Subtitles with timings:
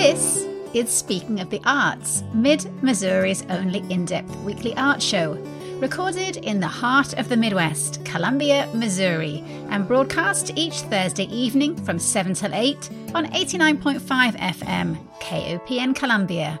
[0.00, 5.32] This is Speaking of the Arts, Mid Missouri's only in depth weekly art show,
[5.80, 11.98] recorded in the heart of the Midwest, Columbia, Missouri, and broadcast each Thursday evening from
[11.98, 16.60] 7 till 8 on 89.5 FM, KOPN Columbia.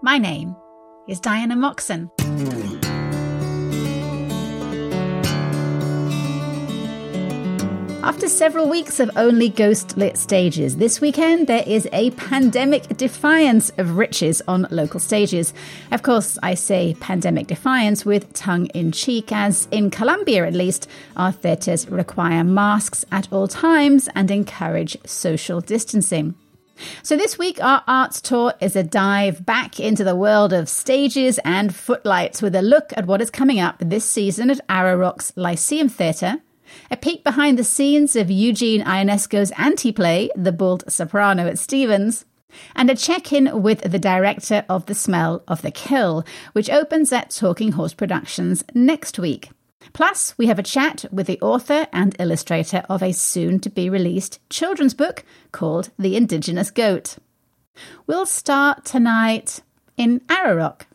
[0.00, 0.56] My name
[1.06, 2.10] is Diana Moxon.
[8.24, 13.68] After several weeks of only ghost lit stages, this weekend there is a pandemic defiance
[13.76, 15.52] of riches on local stages.
[15.90, 20.88] Of course, I say pandemic defiance with tongue in cheek, as in Columbia at least,
[21.18, 26.34] our theatres require masks at all times and encourage social distancing.
[27.02, 31.38] So, this week, our arts tour is a dive back into the world of stages
[31.44, 35.30] and footlights with a look at what is coming up this season at Arrow Rock's
[35.36, 36.40] Lyceum Theatre,
[36.90, 42.24] a peek behind the scenes of Eugene Ionesco's anti-play, The Bald Soprano at Stephens,
[42.74, 47.30] and a check-in with the director of The Smell of the Kill, which opens at
[47.30, 49.50] Talking Horse Productions next week.
[49.92, 53.90] Plus, we have a chat with the author and illustrator of a soon to be
[53.90, 57.16] released children's book called The Indigenous Goat.
[58.06, 59.60] We'll start tonight
[59.96, 60.86] in Arrow Rock.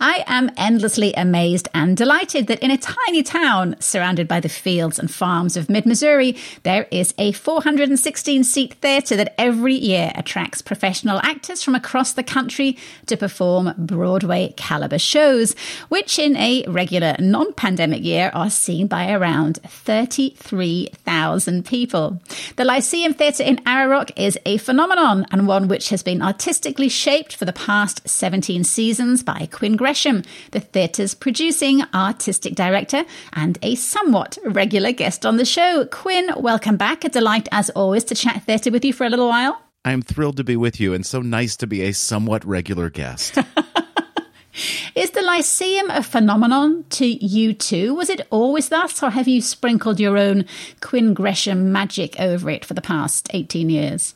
[0.00, 4.98] I am endlessly amazed and delighted that in a tiny town surrounded by the fields
[4.98, 10.62] and farms of mid Missouri, there is a 416 seat theatre that every year attracts
[10.62, 15.54] professional actors from across the country to perform Broadway caliber shows,
[15.88, 22.20] which in a regular non pandemic year are seen by around 33,000 people.
[22.56, 26.88] The Lyceum Theatre in Arrow Rock is a phenomenon and one which has been artistically
[26.88, 30.22] shaped for the past 17 seasons by Quin Gresham,
[30.52, 35.88] the theatre's producing artistic director and a somewhat regular guest on the show.
[35.90, 37.04] Quin, welcome back.
[37.04, 39.60] A delight, as always, to chat theatre with you for a little while.
[39.84, 43.38] I'm thrilled to be with you and so nice to be a somewhat regular guest.
[44.94, 47.92] Is the Lyceum a phenomenon to you too?
[47.92, 50.44] Was it always thus, or have you sprinkled your own
[50.80, 54.14] Quin Gresham magic over it for the past 18 years?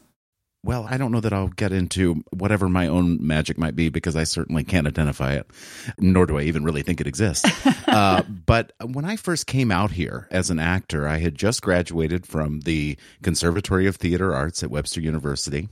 [0.62, 4.14] Well, I don't know that I'll get into whatever my own magic might be because
[4.14, 5.50] I certainly can't identify it,
[5.98, 7.50] nor do I even really think it exists.
[7.88, 12.26] uh, but when I first came out here as an actor, I had just graduated
[12.26, 15.68] from the Conservatory of Theater Arts at Webster University,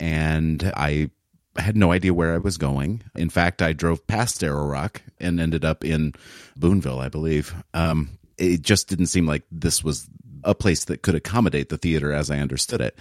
[0.00, 1.10] and I
[1.56, 3.02] had no idea where I was going.
[3.14, 6.14] In fact, I drove past Arrow Rock and ended up in
[6.56, 7.54] Boonville, I believe.
[7.74, 10.08] Um, it just didn't seem like this was
[10.44, 12.98] a place that could accommodate the theater as I understood it.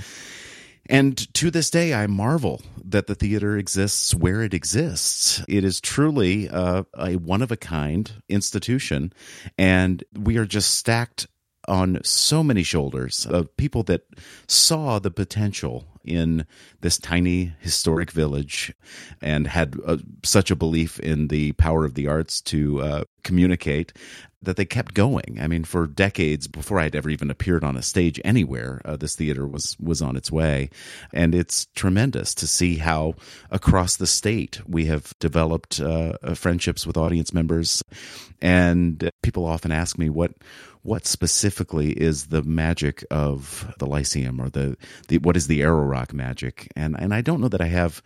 [0.92, 5.42] And to this day, I marvel that the theater exists where it exists.
[5.48, 9.14] It is truly a, a one of a kind institution,
[9.58, 11.28] and we are just stacked
[11.66, 14.02] on so many shoulders of people that
[14.50, 16.46] saw the potential in
[16.82, 18.74] this tiny historic village
[19.22, 23.94] and had uh, such a belief in the power of the arts to uh, communicate
[24.44, 25.38] that they kept going.
[25.40, 29.16] I mean, for decades before I'd ever even appeared on a stage anywhere, uh, this
[29.16, 30.70] theater was was on its way,
[31.14, 33.14] and it's tremendous to see how
[33.52, 37.84] across the state we have developed uh, uh friendships with audience members,
[38.42, 40.34] and people often ask me what
[40.84, 44.78] what specifically is the magic of the Lyceum or the,
[45.08, 48.02] the what is the Arrow Rock magic, and and I don't know that I have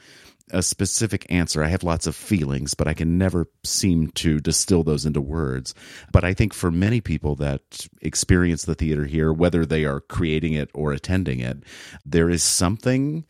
[0.51, 1.63] a specific answer.
[1.63, 5.73] I have lots of feelings, but I can never seem to distill those into words.
[6.11, 10.53] But I think for many people that experience the theater here, whether they are creating
[10.53, 11.63] it or attending it,
[12.05, 13.25] there is something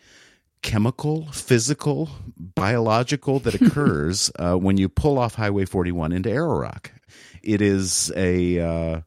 [0.61, 6.91] chemical, physical, biological that occurs uh, when you pull off Highway 41 into Arrow Rock.
[7.43, 9.01] It is a uh,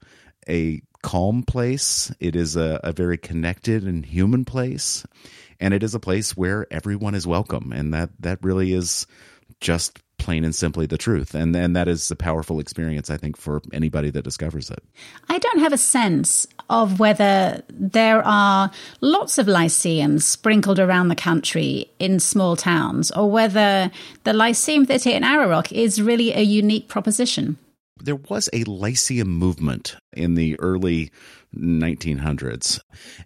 [0.49, 2.13] a calm place.
[2.21, 5.07] It is a, a very connected and human place.
[5.61, 7.73] And it is a place where everyone is welcome.
[7.73, 9.07] And that that really is
[9.61, 11.35] just plain and simply the truth.
[11.35, 14.83] And and that is a powerful experience i think for anybody that discovers it.
[15.29, 21.17] I don't have a sense of whether there are lots of lyceums sprinkled around the
[21.17, 23.91] country in small towns or whether
[24.25, 27.57] the lyceum theatre in arrow rock is really a unique proposition
[28.03, 31.11] there was a lyceum movement in the early
[31.59, 32.81] 1900s.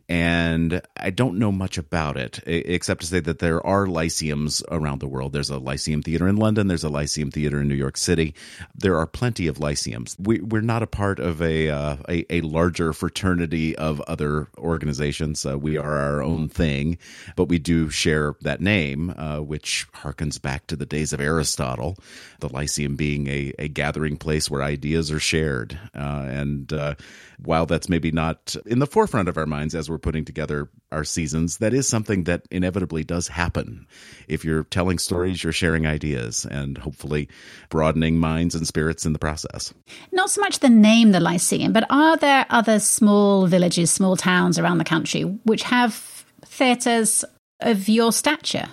[0.09, 5.01] And I don't know much about it, except to say that there are lyceums around
[5.01, 5.33] the world.
[5.33, 8.35] There's a Lyceum Theater in London, there's a Lyceum Theater in New York City.
[8.75, 10.17] There are plenty of lyceums.
[10.19, 15.47] We, are not a part of a, uh, a, a, larger fraternity of other organizations.
[15.47, 16.99] Uh, we are our own thing,
[17.37, 21.97] but we do share that name, uh, which harkens back to the days of Aristotle,
[22.41, 25.79] the Lyceum being a, a gathering place where ideas are shared.
[25.95, 26.95] Uh, and uh,
[27.45, 31.05] while that's maybe not in the forefront of our minds as we're putting together our
[31.05, 33.87] seasons, that is something that inevitably does happen.
[34.29, 37.29] If you're telling stories, you're sharing ideas and hopefully
[37.69, 39.73] broadening minds and spirits in the process.
[40.13, 44.59] Not so much the name, the Lyceum, but are there other small villages, small towns
[44.59, 47.25] around the country which have theatres
[47.61, 48.69] of your stature?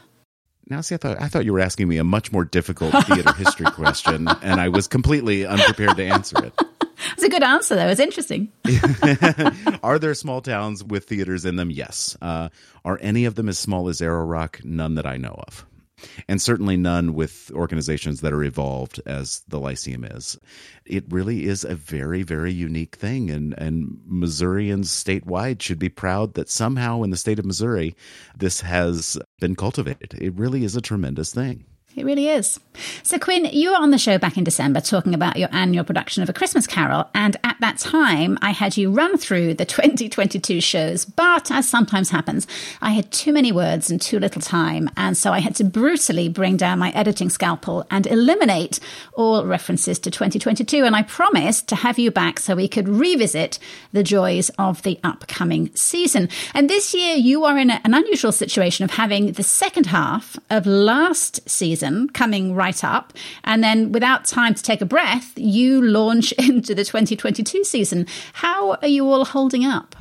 [0.69, 3.33] Now, see, I thought I thought you were asking me a much more difficult theater
[3.33, 6.53] history question, and I was completely unprepared to answer it.
[7.13, 7.87] It's a good answer, though.
[7.87, 8.51] It's interesting.
[9.83, 11.71] are there small towns with theaters in them?
[11.71, 12.17] Yes.
[12.21, 12.49] Uh,
[12.85, 14.61] are any of them as small as Arrow Rock?
[14.63, 15.65] None that I know of
[16.27, 20.37] and certainly none with organizations that are evolved as the Lyceum is.
[20.85, 26.33] It really is a very, very unique thing, and, and Missourians statewide should be proud
[26.35, 27.95] that somehow in the state of Missouri,
[28.37, 30.15] this has been cultivated.
[30.19, 31.65] It really is a tremendous thing.
[31.95, 32.59] It really is.
[33.03, 36.23] So, Quin, you were on the show back in December talking about your annual production
[36.23, 37.09] of A Christmas Carol.
[37.13, 41.03] And at that time, I had you run through the 2022 shows.
[41.03, 42.47] But as sometimes happens,
[42.81, 44.89] I had too many words and too little time.
[44.95, 48.79] And so I had to brutally bring down my editing scalpel and eliminate
[49.13, 50.85] all references to 2022.
[50.85, 53.59] And I promised to have you back so we could revisit
[53.91, 56.29] the joys of the upcoming season.
[56.53, 60.65] And this year, you are in an unusual situation of having the second half of
[60.65, 63.13] last season season coming right up.
[63.43, 68.07] And then without time to take a breath, you launch into the 2022 season.
[68.33, 69.95] How are you all holding up?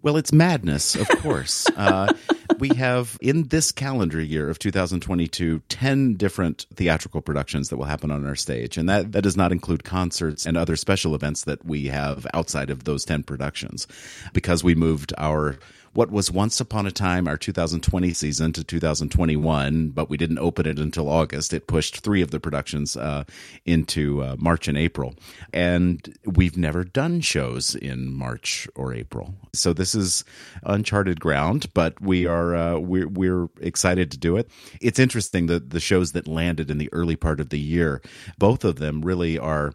[0.00, 1.66] Well, it's madness, of course.
[1.76, 2.12] uh,
[2.60, 8.10] we have in this calendar year of 2022 10 different theatrical productions that will happen
[8.10, 11.64] on our stage and that, that does not include concerts and other special events that
[11.64, 13.86] we have outside of those 10 productions
[14.32, 15.58] because we moved our
[15.92, 20.66] what was once upon a time our 2020 season to 2021, but we didn't open
[20.66, 21.52] it until August.
[21.52, 23.24] It pushed three of the productions uh,
[23.64, 25.14] into uh, March and April.
[25.52, 29.34] And we've never done shows in March or April.
[29.52, 30.24] So this is
[30.62, 34.48] uncharted ground, but we are uh, we're, we're excited to do it.
[34.80, 38.02] It's interesting that the shows that landed in the early part of the year,
[38.38, 39.72] both of them really are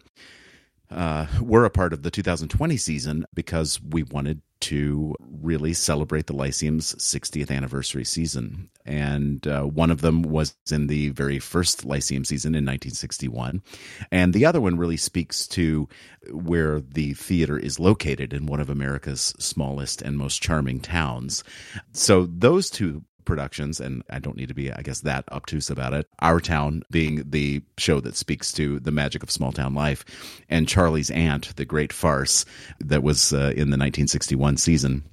[0.90, 6.34] uh, were a part of the 2020 season because we wanted to really celebrate the
[6.34, 8.70] Lyceum's 60th anniversary season.
[8.86, 13.62] And uh, one of them was in the very first Lyceum season in 1961.
[14.10, 15.86] And the other one really speaks to
[16.30, 21.44] where the theater is located in one of America's smallest and most charming towns.
[21.92, 25.94] So those two productions, and I don't need to be, I guess, that obtuse about
[25.94, 26.08] it.
[26.20, 30.04] Our Town being the show that speaks to the magic of small town life,
[30.48, 32.44] and Charlie's Aunt, the great farce
[32.80, 35.04] that was uh, in the 1961 season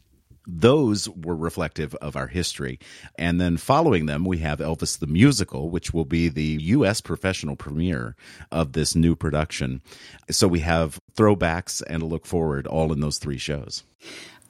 [0.47, 2.79] those were reflective of our history.
[3.17, 7.01] And then following them, we have Elvis the Musical, which will be the U.S.
[7.01, 8.15] professional premiere
[8.51, 9.81] of this new production.
[10.29, 13.83] So we have throwbacks and a look forward all in those three shows.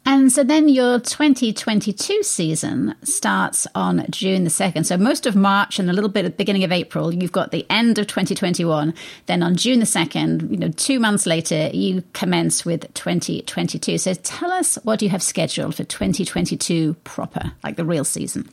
[0.05, 4.85] And so then your 2022 season starts on June the 2nd.
[4.85, 7.51] So most of March and a little bit at the beginning of April, you've got
[7.51, 8.93] the end of 2021.
[9.27, 13.99] Then on June the 2nd, you know, two months later, you commence with 2022.
[13.99, 18.49] So tell us what you have scheduled for 2022 proper, like the real season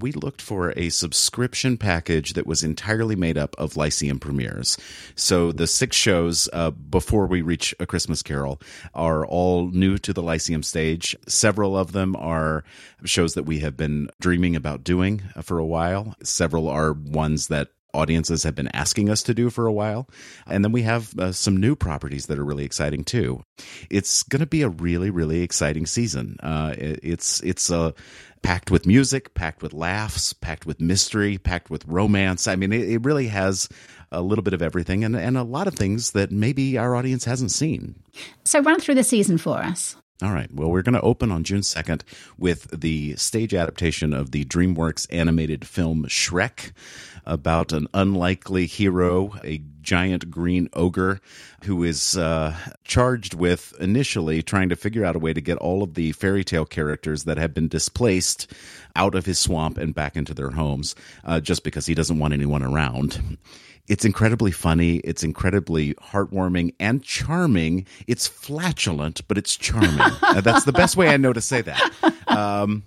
[0.00, 4.78] we looked for a subscription package that was entirely made up of Lyceum premieres.
[5.14, 8.60] So the six shows uh, before we reach A Christmas Carol
[8.94, 11.16] are all new to the Lyceum stage.
[11.26, 12.64] Several of them are
[13.04, 16.14] shows that we have been dreaming about doing uh, for a while.
[16.22, 20.08] Several are ones that audiences have been asking us to do for a while.
[20.46, 23.42] And then we have uh, some new properties that are really exciting too.
[23.90, 26.36] It's going to be a really, really exciting season.
[26.42, 27.94] Uh, it, it's it's a
[28.42, 32.46] packed with music, packed with laughs, packed with mystery, packed with romance.
[32.46, 33.68] I mean, it, it really has
[34.10, 37.24] a little bit of everything and, and a lot of things that maybe our audience
[37.24, 37.94] hasn't seen.
[38.44, 39.96] So, run through the season for us.
[40.20, 40.52] All right.
[40.52, 42.02] Well, we're going to open on June 2nd
[42.36, 46.72] with the stage adaptation of the DreamWorks animated film Shrek
[47.24, 51.20] about an unlikely hero, a giant green ogre
[51.64, 55.84] who is uh, charged with initially trying to figure out a way to get all
[55.84, 58.52] of the fairy tale characters that have been displaced
[58.96, 62.34] out of his swamp and back into their homes uh, just because he doesn't want
[62.34, 63.38] anyone around.
[63.88, 64.96] It's incredibly funny.
[64.98, 67.86] It's incredibly heartwarming and charming.
[68.06, 69.98] It's flatulent, but it's charming.
[70.22, 71.92] uh, that's the best way I know to say that.
[72.26, 72.84] Um,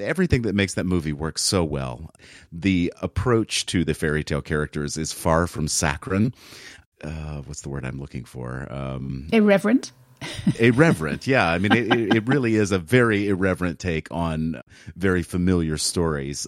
[0.00, 2.10] everything that makes that movie work so well.
[2.50, 6.34] The approach to the fairy tale characters is far from saccharine.
[7.02, 8.66] Uh, what's the word I'm looking for?
[8.70, 9.92] Um, Irreverent
[10.58, 11.26] irreverent.
[11.26, 14.60] Yeah, I mean, it, it really is a very irreverent take on
[14.96, 16.46] very familiar stories,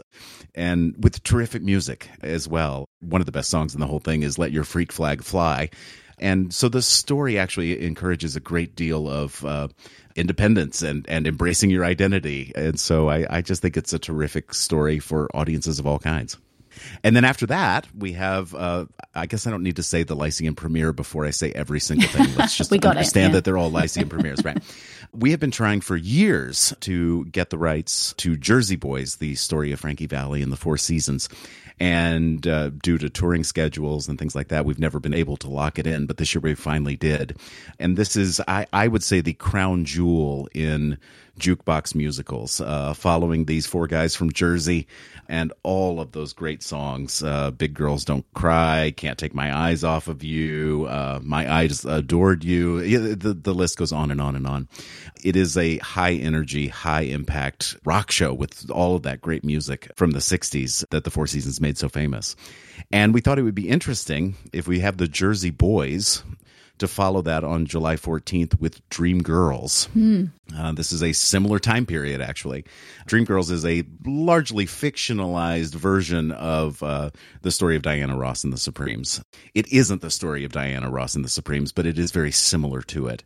[0.55, 2.87] and with terrific music as well.
[3.01, 5.71] One of the best songs in the whole thing is "Let Your Freak Flag Fly."
[6.19, 9.69] And so the story actually encourages a great deal of uh,
[10.15, 12.53] independence and, and embracing your identity.
[12.55, 16.39] And so I, I just think it's a terrific story for audiences of all kinds.
[17.03, 20.17] And then after that, we have, uh, I guess I don't need to say the
[20.17, 22.35] Lyceum premiere before I say every single thing.
[22.37, 23.29] Let's just understand it, yeah.
[23.33, 24.63] that they're all Lyceum premieres, right?
[25.17, 29.71] We have been trying for years to get the rights to Jersey Boys, the story
[29.71, 31.29] of Frankie Valli and the Four Seasons.
[31.79, 35.49] And uh, due to touring schedules and things like that, we've never been able to
[35.49, 36.07] lock it in.
[36.07, 37.37] But this year we finally did.
[37.79, 40.99] And this is, I, I would say, the crown jewel in
[41.39, 44.87] jukebox musicals, uh, following these four guys from Jersey
[45.29, 47.23] and all of those great songs.
[47.23, 51.85] Uh, Big Girls Don't Cry, Can't Take My Eyes Off of You, uh, My Eyes
[51.85, 53.15] Adored You.
[53.15, 54.69] The, the list goes on and on and on.
[55.23, 59.91] It is a high energy, high impact rock show with all of that great music
[59.97, 62.37] from the 60s that the Four Seasons made so famous.
[62.93, 66.23] And we thought it would be interesting if we have the Jersey Boys
[66.79, 69.87] to follow that on July 14th with Dream Girls.
[69.87, 70.27] Hmm.
[70.57, 72.65] Uh, this is a similar time period, actually.
[73.07, 77.11] Dream Girls is a largely fictionalized version of uh,
[77.43, 79.23] the story of Diana Ross and the Supremes.
[79.55, 82.83] It isn't the story of Diana Ross and the Supremes, but it is very similar
[82.83, 83.23] to it.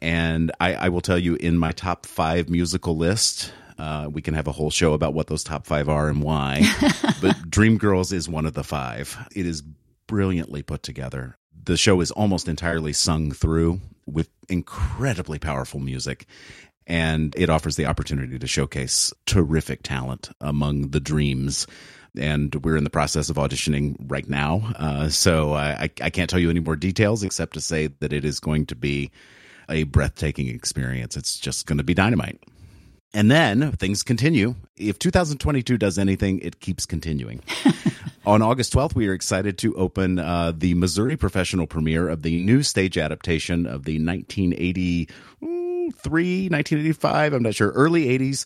[0.00, 4.34] And I, I will tell you, in my top five musical list, uh, we can
[4.34, 6.62] have a whole show about what those top five are and why.
[7.20, 9.16] but Dreamgirls is one of the five.
[9.34, 9.62] It is
[10.06, 11.36] brilliantly put together
[11.68, 16.24] the show is almost entirely sung through with incredibly powerful music
[16.86, 21.66] and it offers the opportunity to showcase terrific talent among the dreams.
[22.16, 24.72] And we're in the process of auditioning right now.
[24.76, 28.24] Uh, so I, I can't tell you any more details except to say that it
[28.24, 29.10] is going to be
[29.68, 31.18] a breathtaking experience.
[31.18, 32.42] It's just going to be dynamite
[33.14, 34.54] and then things continue.
[34.76, 37.42] If 2022 does anything, it keeps continuing.
[38.26, 42.42] On August 12th, we are excited to open uh, the Missouri professional premiere of the
[42.44, 43.98] new stage adaptation of the
[45.88, 48.44] 1983, 1985, I'm not sure, early 80s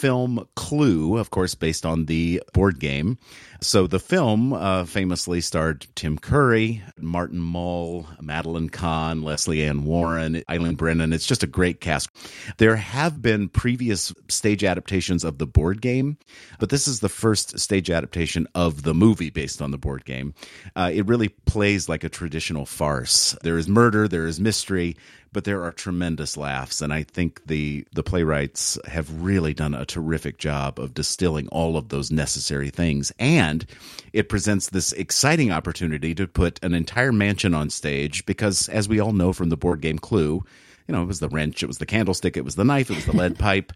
[0.00, 3.18] film Clue, of course, based on the board game.
[3.60, 10.42] So the film uh, famously starred Tim Curry, Martin Mull, Madeline Kahn, Lesley Ann Warren,
[10.48, 11.12] Eileen Brennan.
[11.12, 12.08] It's just a great cast.
[12.56, 16.16] There have been previous stage adaptations of the board game,
[16.58, 20.32] but this is the first stage adaptation of the movie based on the board game.
[20.74, 23.36] Uh, it really plays like a traditional farce.
[23.42, 24.96] There is murder, there is mystery,
[25.32, 29.84] but there are tremendous laughs and i think the the playwrights have really done a
[29.84, 33.66] terrific job of distilling all of those necessary things and
[34.12, 39.00] it presents this exciting opportunity to put an entire mansion on stage because as we
[39.00, 40.44] all know from the board game clue
[40.86, 42.96] you know it was the wrench it was the candlestick it was the knife it
[42.96, 43.72] was the lead pipe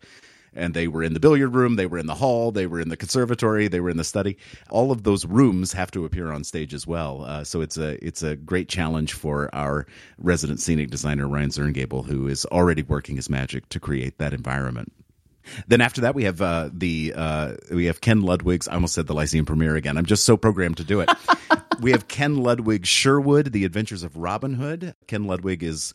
[0.54, 2.88] and they were in the billiard room, they were in the hall, they were in
[2.88, 4.36] the conservatory, they were in the study.
[4.70, 7.24] All of those rooms have to appear on stage as well.
[7.24, 9.86] Uh, so it's a it's a great challenge for our
[10.18, 14.92] resident scenic designer Ryan Zirngibl, who is already working his magic to create that environment.
[15.68, 18.68] Then after that, we have uh, the uh, we have Ken Ludwig's.
[18.68, 19.96] I almost said the Lyceum premiere again.
[19.96, 21.10] I'm just so programmed to do it.
[21.80, 24.94] we have Ken Ludwig Sherwood, The Adventures of Robin Hood.
[25.06, 25.92] Ken Ludwig is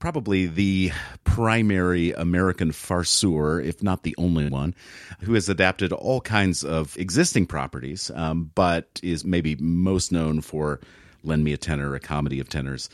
[0.00, 0.90] probably the
[1.24, 4.74] primary American farceur, if not the only one,
[5.20, 10.80] who has adapted all kinds of existing properties, um, but is maybe most known for
[11.22, 12.88] Lend Me a Tenor, a comedy of tenors.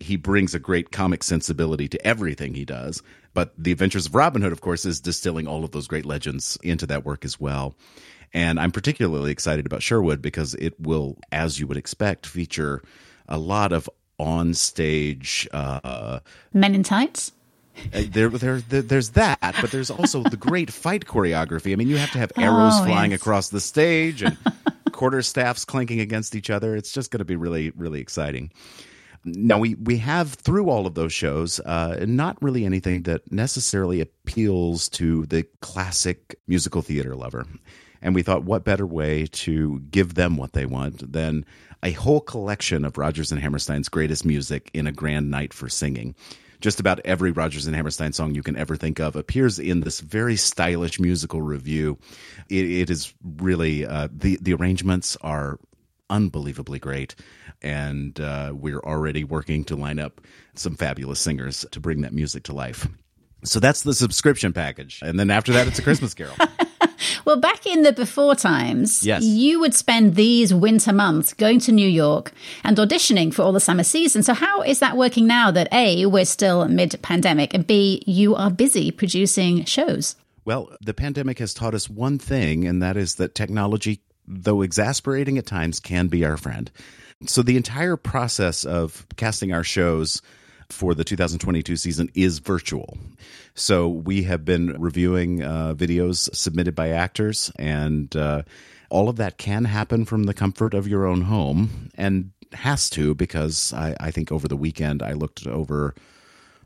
[0.00, 3.02] He brings a great comic sensibility to everything he does.
[3.34, 6.56] But The Adventures of Robin Hood, of course, is distilling all of those great legends
[6.62, 7.74] into that work as well.
[8.32, 12.82] And I'm particularly excited about Sherwood because it will, as you would expect, feature
[13.28, 13.88] a lot of
[14.22, 16.20] on stage uh,
[16.52, 17.32] men in tights.
[17.92, 21.72] Uh, there, there, there, there's that, but there's also the great fight choreography.
[21.72, 23.20] I mean, you have to have arrows oh, flying yes.
[23.20, 24.36] across the stage and
[24.92, 26.76] quarter staffs clanking against each other.
[26.76, 28.52] It's just going to be really, really exciting.
[29.24, 34.00] Now we we have through all of those shows, uh, not really anything that necessarily
[34.00, 37.46] appeals to the classic musical theater lover.
[38.02, 41.46] And we thought, what better way to give them what they want than
[41.82, 46.14] a whole collection of Rodgers and Hammerstein's greatest music in a grand night for singing.
[46.60, 49.98] Just about every Rodgers and Hammerstein song you can ever think of appears in this
[49.98, 51.98] very stylish musical review.
[52.48, 55.58] it, it is really uh, the the arrangements are
[56.08, 57.16] unbelievably great,
[57.62, 60.20] and uh, we're already working to line up
[60.54, 62.86] some fabulous singers to bring that music to life.
[63.44, 66.36] So that's the subscription package, and then after that, it's a Christmas Carol.
[67.24, 69.22] Well, back in the before times, yes.
[69.22, 72.32] you would spend these winter months going to New York
[72.64, 74.22] and auditioning for all the summer season.
[74.22, 78.34] So, how is that working now that A, we're still mid pandemic, and B, you
[78.34, 80.16] are busy producing shows?
[80.44, 85.38] Well, the pandemic has taught us one thing, and that is that technology, though exasperating
[85.38, 86.70] at times, can be our friend.
[87.26, 90.22] So the entire process of casting our shows
[90.72, 92.98] for the 2022 season is virtual.
[93.54, 98.42] So we have been reviewing uh, videos submitted by actors, and uh,
[98.90, 103.14] all of that can happen from the comfort of your own home, and has to
[103.14, 105.94] because I, I think over the weekend I looked over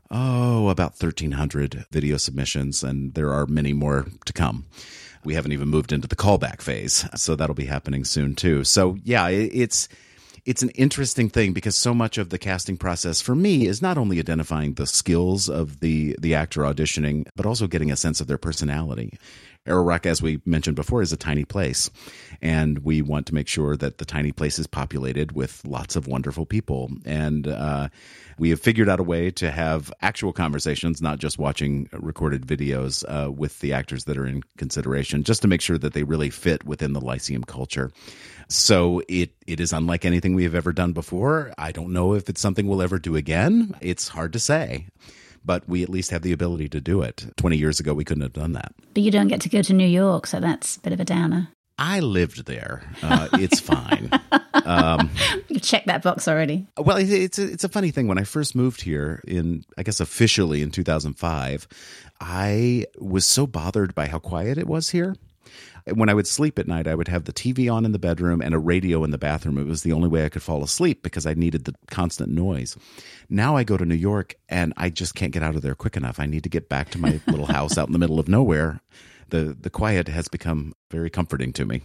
[0.09, 4.65] oh about 1300 video submissions and there are many more to come
[5.23, 8.97] we haven't even moved into the callback phase so that'll be happening soon too so
[9.03, 9.89] yeah it's
[10.47, 13.97] it's an interesting thing because so much of the casting process for me is not
[13.97, 18.27] only identifying the skills of the the actor auditioning but also getting a sense of
[18.27, 19.11] their personality
[19.67, 21.89] Rock, as we mentioned before, is a tiny place.
[22.41, 26.07] And we want to make sure that the tiny place is populated with lots of
[26.07, 26.89] wonderful people.
[27.05, 27.89] And uh,
[28.37, 33.03] we have figured out a way to have actual conversations, not just watching recorded videos
[33.07, 36.29] uh, with the actors that are in consideration, just to make sure that they really
[36.29, 37.91] fit within the Lyceum culture.
[38.49, 41.53] So it it is unlike anything we have ever done before.
[41.57, 43.75] I don't know if it's something we'll ever do again.
[43.81, 44.87] It's hard to say.
[45.45, 47.25] But we at least have the ability to do it.
[47.37, 48.73] 20 years ago, we couldn't have done that.
[48.93, 51.05] But you don't get to go to New York, so that's a bit of a
[51.05, 51.47] downer.
[51.77, 52.81] I lived there.
[53.01, 54.09] Uh, it's fine.
[54.65, 55.09] Um,
[55.47, 56.67] you checked that box already.
[56.77, 58.09] Well, it's a, it's a funny thing.
[58.09, 61.67] When I first moved here in, I guess officially in 2005,
[62.19, 65.15] I was so bothered by how quiet it was here
[65.93, 68.41] when I would sleep at night, I would have the TV on in the bedroom
[68.41, 69.57] and a radio in the bathroom.
[69.57, 72.77] It was the only way I could fall asleep because I needed the constant noise.
[73.29, 75.95] Now I go to New York and I just can't get out of there quick
[75.95, 76.19] enough.
[76.19, 78.81] I need to get back to my little house out in the middle of nowhere.
[79.29, 81.81] The the quiet has become very comforting to me.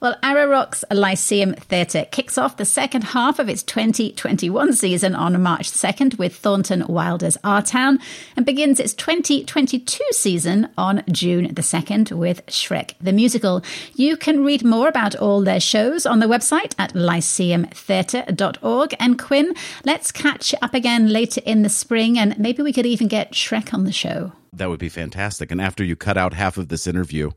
[0.00, 5.40] Well, Arrow Rock's Lyceum Theatre kicks off the second half of its 2021 season on
[5.42, 7.98] March 2nd with Thornton Wilder's Our Town
[8.36, 13.62] and begins its 2022 season on June the 2nd with Shrek the Musical.
[13.94, 18.94] You can read more about all their shows on the website at lyceumtheatre.org.
[18.98, 19.54] And Quin,
[19.84, 23.72] let's catch up again later in the spring and maybe we could even get Shrek
[23.72, 24.32] on the show.
[24.52, 25.50] That would be fantastic.
[25.50, 27.32] And after you cut out half of this interview,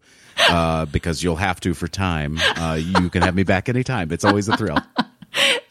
[0.49, 4.11] uh, because you'll have to for time, uh, you can have me back anytime.
[4.11, 4.77] It's always a thrill.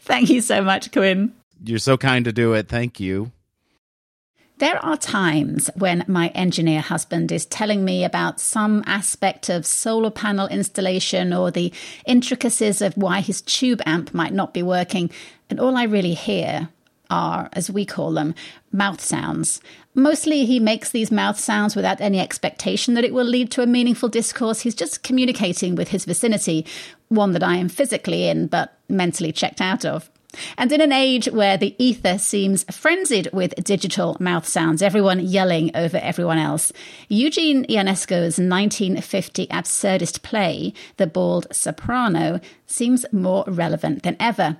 [0.01, 1.33] Thank you so much, Quin.
[1.63, 2.67] You're so kind to do it.
[2.67, 3.31] Thank you.
[4.59, 10.09] There are times when my engineer husband is telling me about some aspect of solar
[10.09, 11.71] panel installation or the
[12.07, 15.11] intricacies of why his tube amp might not be working,
[15.49, 16.69] and all I really hear
[17.09, 18.33] are, as we call them,
[18.71, 19.61] mouth sounds.
[19.93, 23.67] Mostly he makes these mouth sounds without any expectation that it will lead to a
[23.67, 24.61] meaningful discourse.
[24.61, 26.65] He's just communicating with his vicinity,
[27.09, 30.09] one that I am physically in but mentally checked out of.
[30.57, 35.71] And in an age where the ether seems frenzied with digital mouth sounds, everyone yelling
[35.75, 36.71] over everyone else,
[37.07, 44.57] Eugene Ionesco's 1950 absurdist play, The Bald Soprano, seems more relevant than ever.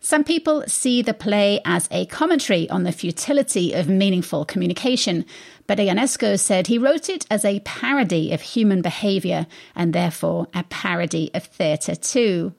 [0.00, 5.24] Some people see the play as a commentary on the futility of meaningful communication,
[5.66, 10.64] but Ionesco said he wrote it as a parody of human behavior and therefore a
[10.64, 12.54] parody of theatre too.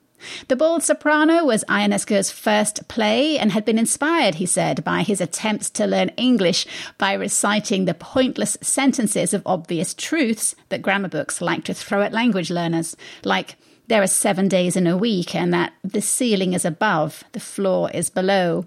[0.48, 5.20] The Bald Soprano was Ionesco's first play and had been inspired, he said, by his
[5.20, 6.66] attempts to learn English
[6.98, 12.12] by reciting the pointless sentences of obvious truths that grammar books like to throw at
[12.12, 13.56] language learners, like
[13.88, 17.90] there are seven days in a week, and that the ceiling is above, the floor
[17.92, 18.66] is below.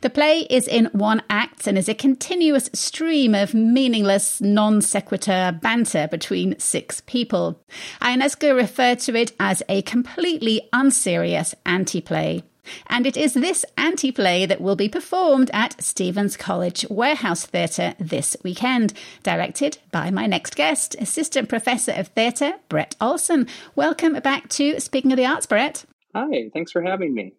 [0.00, 5.58] The play is in one act and is a continuous stream of meaningless, non sequitur
[5.60, 7.60] banter between six people.
[8.00, 12.42] Ionesco referred to it as a completely unserious anti play.
[12.86, 17.94] And it is this anti play that will be performed at Stephens College Warehouse Theatre
[17.98, 23.46] this weekend, directed by my next guest, Assistant Professor of Theatre, Brett Olson.
[23.74, 25.84] Welcome back to Speaking of the Arts, Brett.
[26.14, 27.34] Hi, thanks for having me.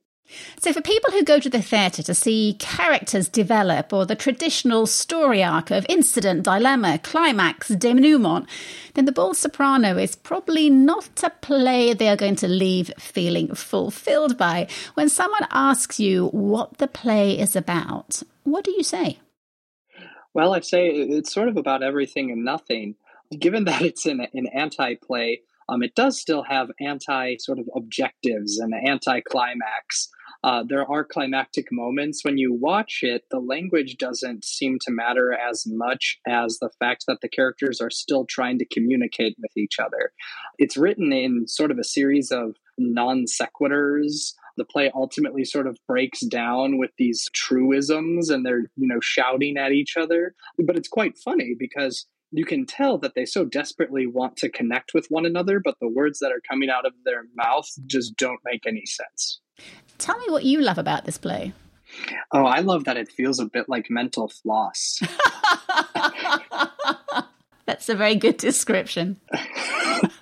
[0.59, 4.85] So, for people who go to the theatre to see characters develop or the traditional
[4.85, 8.47] story arc of incident, dilemma, climax, denouement,
[8.93, 13.55] then The Bald Soprano is probably not a play they are going to leave feeling
[13.55, 14.67] fulfilled by.
[14.93, 19.19] When someone asks you what the play is about, what do you say?
[20.33, 22.95] Well, I say it's sort of about everything and nothing.
[23.37, 27.69] Given that it's an, an anti play, um, it does still have anti sort of
[27.75, 30.09] objectives and anti climax.
[30.43, 33.23] Uh, there are climactic moments when you watch it.
[33.29, 37.89] The language doesn't seem to matter as much as the fact that the characters are
[37.89, 40.13] still trying to communicate with each other.
[40.57, 44.33] It's written in sort of a series of non sequiturs.
[44.55, 49.57] The play ultimately sort of breaks down with these truisms and they're, you know, shouting
[49.57, 50.35] at each other.
[50.57, 54.93] But it's quite funny because you can tell that they so desperately want to connect
[54.93, 58.39] with one another, but the words that are coming out of their mouth just don't
[58.45, 59.39] make any sense.
[59.97, 61.53] Tell me what you love about this play.
[62.31, 64.99] Oh, I love that it feels a bit like mental floss.
[67.65, 69.19] That's a very good description.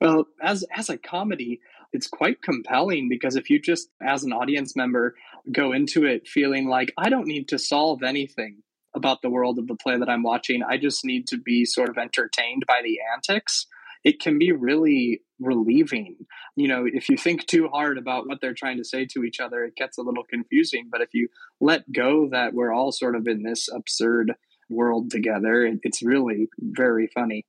[0.00, 1.60] well, as as a comedy,
[1.92, 5.14] it's quite compelling because if you just as an audience member
[5.52, 8.62] go into it feeling like I don't need to solve anything
[8.96, 11.88] about the world of the play that I'm watching, I just need to be sort
[11.88, 13.66] of entertained by the antics,
[14.02, 16.16] it can be really relieving.
[16.54, 19.40] You know, if you think too hard about what they're trying to say to each
[19.40, 20.88] other, it gets a little confusing.
[20.90, 21.28] But if you
[21.60, 24.34] let go that we're all sort of in this absurd
[24.68, 27.44] world together, it's really very funny.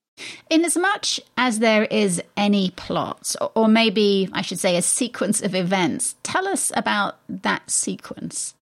[0.49, 5.41] In as much as there is any plot, or maybe I should say a sequence
[5.43, 8.55] of events, tell us about that sequence.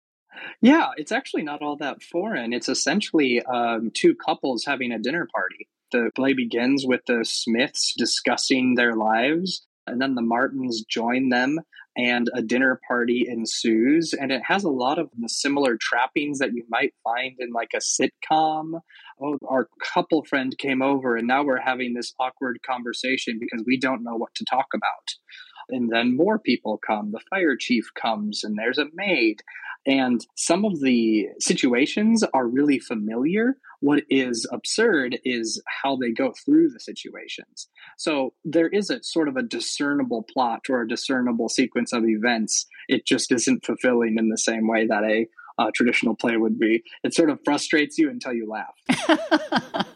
[0.61, 2.53] Yeah, it's actually not all that foreign.
[2.53, 5.67] It's essentially um, two couples having a dinner party.
[5.91, 11.59] The play begins with the Smiths discussing their lives, and then the Martins join them,
[11.95, 14.13] and a dinner party ensues.
[14.13, 17.71] And it has a lot of the similar trappings that you might find in like
[17.73, 18.79] a sitcom.
[19.21, 23.79] Oh, our couple friend came over, and now we're having this awkward conversation because we
[23.79, 25.13] don't know what to talk about.
[25.69, 27.11] And then more people come.
[27.11, 29.41] The fire chief comes, and there's a maid.
[29.87, 33.57] And some of the situations are really familiar.
[33.81, 37.67] What is absurd is how they go through the situations.
[37.97, 42.65] So there is a sort of a discernible plot or a discernible sequence of events.
[42.87, 45.27] It just isn't fulfilling in the same way that a
[45.75, 46.83] traditional play would be.
[47.03, 49.85] It sort of frustrates you until you laugh.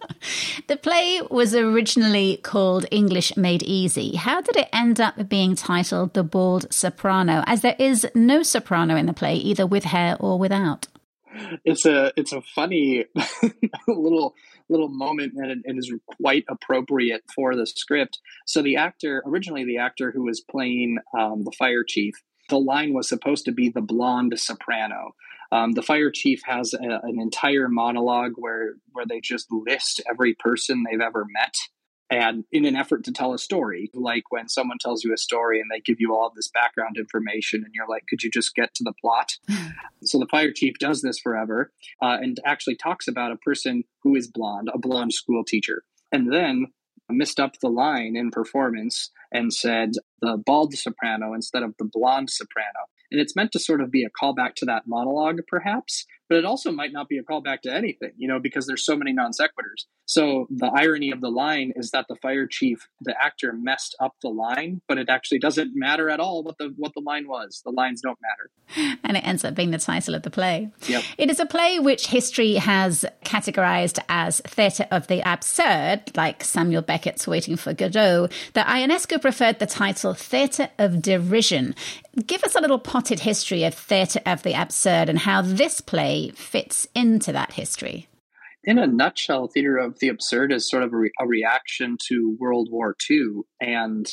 [0.68, 4.16] the play was originally called English Made Easy.
[4.16, 8.96] How did it end up being titled The Bald Soprano, as there is no soprano
[8.96, 10.88] in the play, either with hair or without?
[11.64, 13.06] It's a it's a funny
[13.88, 14.34] little
[14.68, 18.20] little moment and it is quite appropriate for the script.
[18.46, 22.16] So the actor originally the actor who was playing um, the fire chief,
[22.50, 25.14] the line was supposed to be the blonde soprano.
[25.52, 30.36] Um, the fire chief has a, an entire monologue where where they just list every
[30.36, 31.56] person they've ever met
[32.12, 33.90] and in an effort to tell a story.
[33.94, 37.64] Like when someone tells you a story and they give you all this background information
[37.64, 39.38] and you're like could you just get to the plot?
[40.02, 44.16] So the fire chief does this forever uh, and actually talks about a person who
[44.16, 46.68] is blonde a blonde school teacher and then
[47.10, 52.30] missed up the line in performance and said the bald soprano instead of the blonde
[52.30, 56.38] soprano and it's meant to sort of be a callback to that monologue, perhaps, but
[56.38, 59.12] it also might not be a callback to anything, you know, because there's so many
[59.12, 59.86] non sequiturs.
[60.06, 64.14] So the irony of the line is that the fire chief, the actor, messed up
[64.22, 67.62] the line, but it actually doesn't matter at all what the what the line was.
[67.66, 70.70] The lines don't matter, and it ends up being the title of the play.
[70.88, 71.04] Yep.
[71.18, 76.84] It is a play which history has categorized as theatre of the absurd, like Samuel
[76.84, 78.30] Beckett's Waiting for Godot.
[78.54, 81.76] The Ionesco preferred the title Theatre of Derision.
[82.26, 86.19] Give us a little potted history of theatre of the absurd and how this play
[86.28, 88.08] fits into that history.
[88.64, 92.36] In a nutshell, theater of the absurd is sort of a, re- a reaction to
[92.40, 94.06] World War II and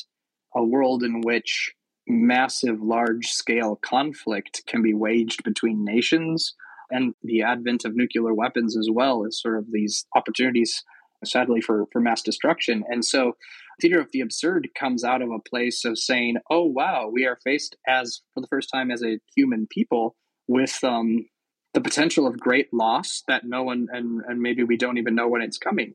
[0.54, 1.72] a world in which
[2.06, 6.54] massive, large scale conflict can be waged between nations.
[6.90, 10.84] And the advent of nuclear weapons as well as sort of these opportunities,
[11.24, 12.84] sadly, for, for mass destruction.
[12.88, 13.32] And so
[13.80, 17.38] theater of the absurd comes out of a place of saying, "Oh wow, we are
[17.42, 20.14] faced as for the first time as a human people
[20.46, 21.26] with um,
[21.76, 25.28] the potential of great loss that no one and and maybe we don't even know
[25.28, 25.94] when it's coming."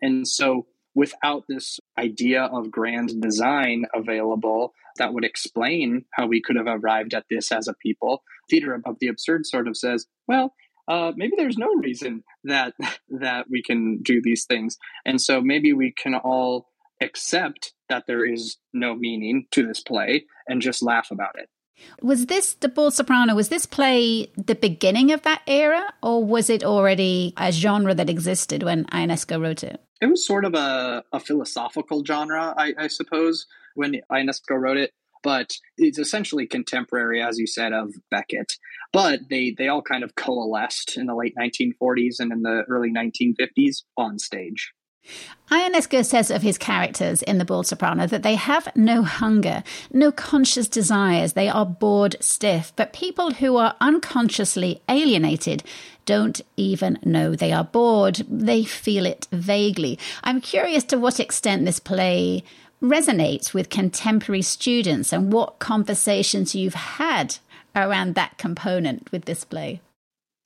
[0.00, 6.56] And so, without this idea of grand design available that would explain how we could
[6.56, 10.54] have arrived at this as a people, theater of the absurd sort of says, "Well."
[10.90, 12.72] Uh, maybe there's no reason that
[13.10, 16.70] that we can do these things, and so maybe we can all
[17.02, 21.50] accept that there is no meaning to this play and just laugh about it.
[22.02, 23.34] Was this the Bald Soprano?
[23.34, 28.10] Was this play the beginning of that era, or was it already a genre that
[28.10, 29.80] existed when Ionesco wrote it?
[30.00, 34.92] It was sort of a, a philosophical genre, I, I suppose, when Ionesco wrote it.
[35.24, 38.52] But it's essentially contemporary, as you said, of Beckett.
[38.92, 42.92] But they they all kind of coalesced in the late 1940s and in the early
[42.92, 44.72] 1950s on stage.
[45.50, 50.12] Ionesco says of his characters in The Bald Soprano that they have no hunger, no
[50.12, 52.72] conscious desires, they are bored stiff.
[52.76, 55.62] But people who are unconsciously alienated
[56.04, 58.24] don't even know they are bored.
[58.28, 59.98] They feel it vaguely.
[60.22, 62.44] I'm curious to what extent this play
[62.82, 67.36] resonates with contemporary students and what conversations you've had
[67.74, 69.80] around that component with this play.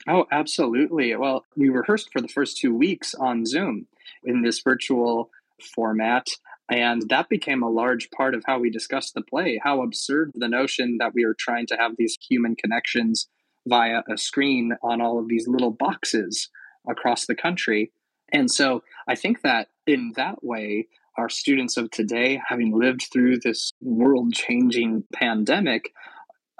[0.08, 1.14] Oh, absolutely.
[1.14, 3.86] Well, we rehearsed for the first two weeks on Zoom
[4.24, 5.30] in this virtual
[5.74, 6.28] format.
[6.70, 9.60] And that became a large part of how we discussed the play.
[9.62, 13.28] How absurd the notion that we are trying to have these human connections
[13.66, 16.48] via a screen on all of these little boxes
[16.88, 17.92] across the country.
[18.32, 23.40] And so I think that in that way, our students of today, having lived through
[23.40, 25.92] this world changing pandemic,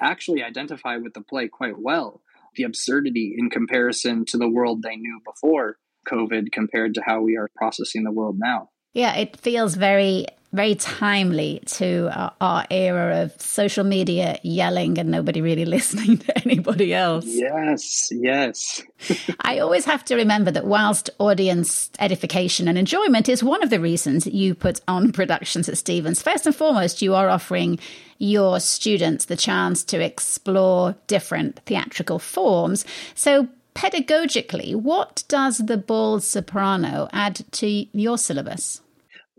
[0.00, 2.20] actually identify with the play quite well.
[2.54, 7.36] The absurdity in comparison to the world they knew before COVID compared to how we
[7.36, 8.68] are processing the world now.
[8.94, 15.10] Yeah, it feels very, very timely to our, our, era of social media yelling and
[15.10, 17.24] nobody really listening to anybody else.
[17.26, 18.82] Yes, yes.
[19.40, 23.80] I always have to remember that whilst audience edification and enjoyment is one of the
[23.80, 27.78] reasons you put on productions at Stephens, first and foremost, you are offering
[28.18, 32.84] your students the chance to explore different theatrical forms.
[33.14, 38.82] So, pedagogically, what does the bald soprano add to your syllabus?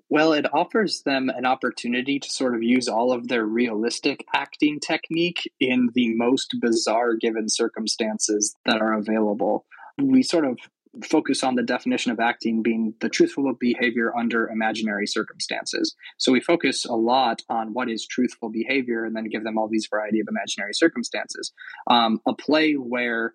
[0.10, 4.80] Well, it offers them an opportunity to sort of use all of their realistic acting
[4.80, 9.66] technique in the most bizarre given circumstances that are available.
[9.98, 10.60] We sort of
[11.04, 15.96] focus on the definition of acting being the truthful behavior under imaginary circumstances.
[16.18, 19.68] So we focus a lot on what is truthful behavior and then give them all
[19.68, 21.52] these variety of imaginary circumstances.
[21.90, 23.34] Um, a play where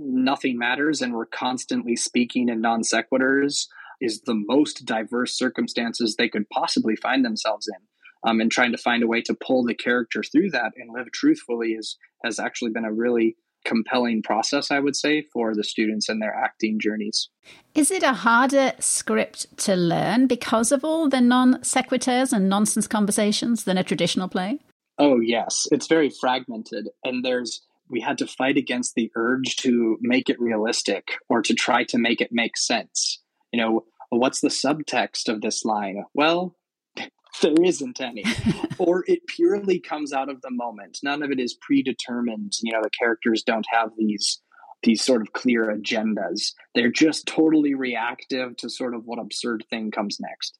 [0.00, 3.66] nothing matters and we're constantly speaking in non sequiturs
[4.00, 7.86] is the most diverse circumstances they could possibly find themselves in.
[8.28, 11.10] Um, and trying to find a way to pull the character through that and live
[11.10, 16.08] truthfully is has actually been a really compelling process, I would say, for the students
[16.08, 17.28] and their acting journeys.
[17.74, 22.86] Is it a harder script to learn because of all the non sequiturs and nonsense
[22.86, 24.58] conversations than a traditional play?
[24.98, 25.66] Oh, yes.
[25.70, 26.88] It's very fragmented.
[27.04, 31.54] And there's, we had to fight against the urge to make it realistic or to
[31.54, 33.20] try to make it make sense.
[33.52, 36.04] You know, what's the subtext of this line?
[36.14, 36.56] Well,
[37.42, 38.24] there isn't any.
[38.78, 40.98] or it purely comes out of the moment.
[41.02, 42.54] None of it is predetermined.
[42.62, 44.40] You know, the characters don't have these
[44.82, 46.52] these sort of clear agendas.
[46.74, 50.58] They're just totally reactive to sort of what absurd thing comes next.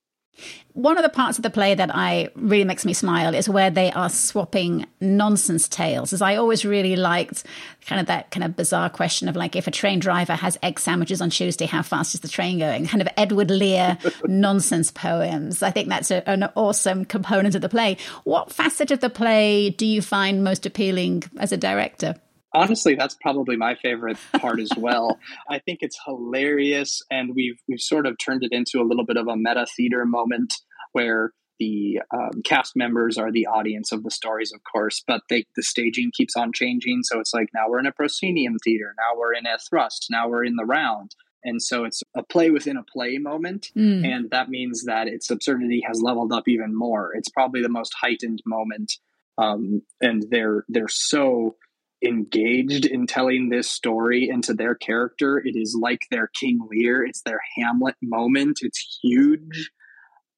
[0.73, 3.71] One of the parts of the play that I really makes me smile is where
[3.71, 6.13] they are swapping nonsense tales.
[6.13, 7.45] As I always really liked
[7.87, 10.79] kind of that kind of bizarre question of like if a train driver has egg
[10.79, 12.87] sandwiches on Tuesday, how fast is the train going?
[12.87, 15.63] Kind of Edward Lear nonsense poems.
[15.63, 17.97] I think that's a, an awesome component of the play.
[18.25, 22.15] What facet of the play do you find most appealing as a director?
[22.53, 25.19] Honestly that's probably my favorite part as well.
[25.49, 29.17] I think it's hilarious and we've we've sort of turned it into a little bit
[29.17, 30.55] of a meta theater moment
[30.93, 35.45] where the um, cast members are the audience of the stories of course but they,
[35.57, 37.03] the staging keeps on changing.
[37.05, 40.29] So it's like now we're in a proscenium theater now we're in a thrust now
[40.29, 41.15] we're in the round.
[41.43, 44.05] And so it's a play within a play moment mm.
[44.05, 47.13] and that means that its absurdity has leveled up even more.
[47.15, 48.93] It's probably the most heightened moment
[49.41, 51.57] um, and they're they're so
[52.03, 55.39] engaged in telling this story into their character.
[55.39, 58.61] It is like their King Lear, it's their Hamlet moment.
[58.63, 59.71] It's huge.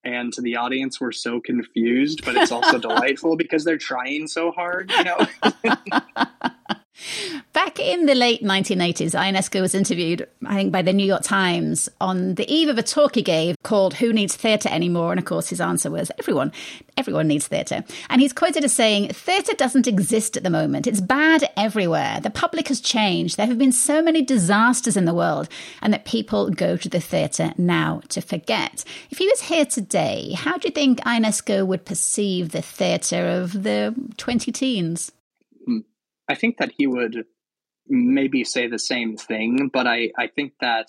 [0.05, 4.51] And to the audience, we're so confused, but it's also delightful because they're trying so
[4.51, 5.27] hard, you know?
[7.52, 11.88] Back in the late 1980s, Ionesco was interviewed, I think, by the New York Times
[12.00, 15.12] on the eve of a talk he gave called Who Needs Theatre Anymore?
[15.12, 16.52] And of course, his answer was everyone.
[16.96, 17.85] Everyone needs theatre.
[18.11, 20.87] And he's quoted as saying, Theatre doesn't exist at the moment.
[20.87, 22.20] It's bad everywhere.
[22.20, 23.37] The public has changed.
[23.37, 25.48] There have been so many disasters in the world,
[25.81, 28.85] and that people go to the theatre now to forget.
[29.11, 33.62] If he was here today, how do you think Ionesco would perceive the theatre of
[33.62, 35.12] the 20 teens?
[36.32, 37.26] I think that he would
[37.86, 40.88] maybe say the same thing, but I, I think that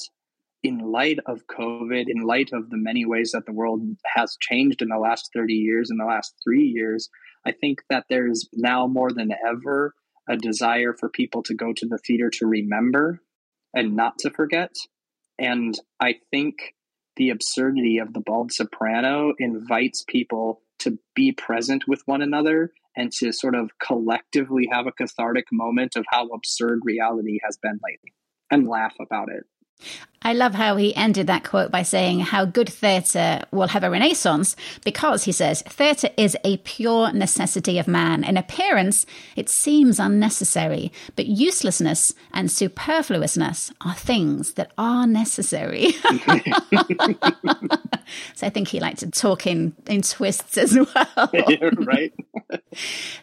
[0.63, 3.81] in light of COVID, in light of the many ways that the world
[4.15, 7.09] has changed in the last 30 years, in the last three years,
[7.45, 9.93] I think that there's now more than ever
[10.29, 13.19] a desire for people to go to the theater to remember
[13.73, 14.71] and not to forget.
[15.37, 16.55] And I think
[17.17, 23.11] the absurdity of the bald soprano invites people to be present with one another and
[23.11, 28.13] to sort of collectively have a cathartic moment of how absurd reality has been lately
[28.51, 29.43] and laugh about it.
[30.25, 33.89] I love how he ended that quote by saying how good theatre will have a
[33.89, 38.23] renaissance because, he says, theatre is a pure necessity of man.
[38.23, 45.91] In appearance, it seems unnecessary, but uselessness and superfluousness are things that are necessary.
[48.35, 51.31] so I think he liked to talk in, in twists as well.
[51.43, 52.13] Yeah, right.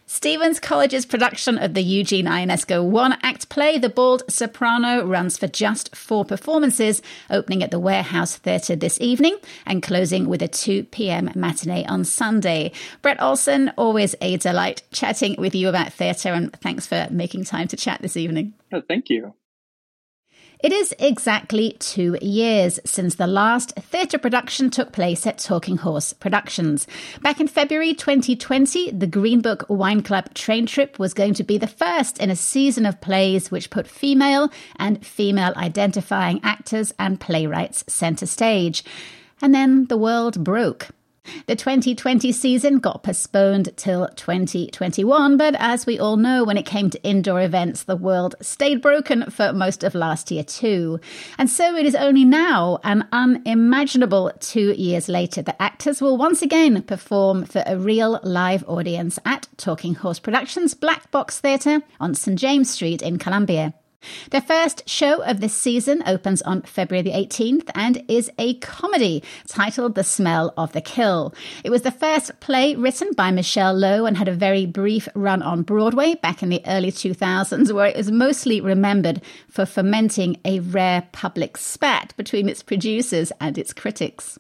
[0.07, 5.46] Stephens College's production of the Eugene Ionesco one act play, The Bald Soprano, runs for
[5.46, 6.50] just four performances,
[7.31, 9.37] opening at the Warehouse Theatre this evening
[9.67, 11.31] and closing with a 2 p.m.
[11.35, 12.73] matinee on Sunday.
[13.03, 17.69] Brett Olson, always a delight chatting with you about theatre, and thanks for making time
[17.69, 18.55] to chat this evening.
[18.73, 19.35] Oh, thank you.
[20.62, 26.12] It is exactly two years since the last theatre production took place at Talking Horse
[26.12, 26.87] Productions.
[27.23, 31.57] Back in February 2020, the Green Book Wine Club train trip was going to be
[31.57, 37.18] the first in a season of plays which put female and female identifying actors and
[37.18, 38.85] playwrights centre stage.
[39.40, 40.88] And then the world broke.
[41.47, 46.90] The 2020 season got postponed till 2021, but as we all know, when it came
[46.90, 51.01] to indoor events, the world stayed broken for most of last year too.
[51.38, 56.43] And so it is only now, an unimaginable two years later, that actors will once
[56.43, 62.14] again perform for a real live audience at Talking Horse Productions Black Box Theatre on
[62.14, 63.75] St James Street in Columbia.
[64.31, 69.23] Their first show of this season opens on February the 18th and is a comedy
[69.47, 71.35] titled The Smell of the Kill.
[71.65, 75.43] It was the first play written by Michele Lowe and had a very brief run
[75.43, 80.61] on Broadway back in the early 2000s, where it was mostly remembered for fomenting a
[80.61, 84.39] rare public spat between its producers and its critics.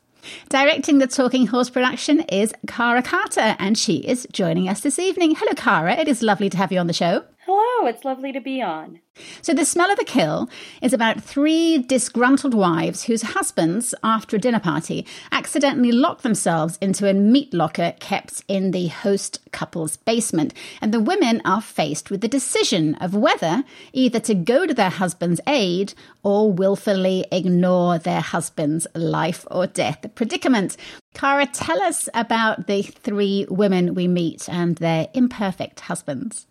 [0.48, 5.34] Directing the Talking Horse production is Cara Carter, and she is joining us this evening.
[5.34, 5.94] Hello, Cara.
[5.94, 7.24] It is lovely to have you on the show.
[7.46, 9.00] Hello, it's lovely to be on.
[9.40, 10.50] So, The Smell of the Kill
[10.82, 17.08] is about three disgruntled wives whose husbands, after a dinner party, accidentally lock themselves into
[17.08, 20.52] a meat locker kept in the host couple's basement.
[20.82, 24.90] And the women are faced with the decision of whether either to go to their
[24.90, 30.76] husband's aid or willfully ignore their husband's life or death predicament.
[31.14, 36.46] Cara, tell us about the three women we meet and their imperfect husbands.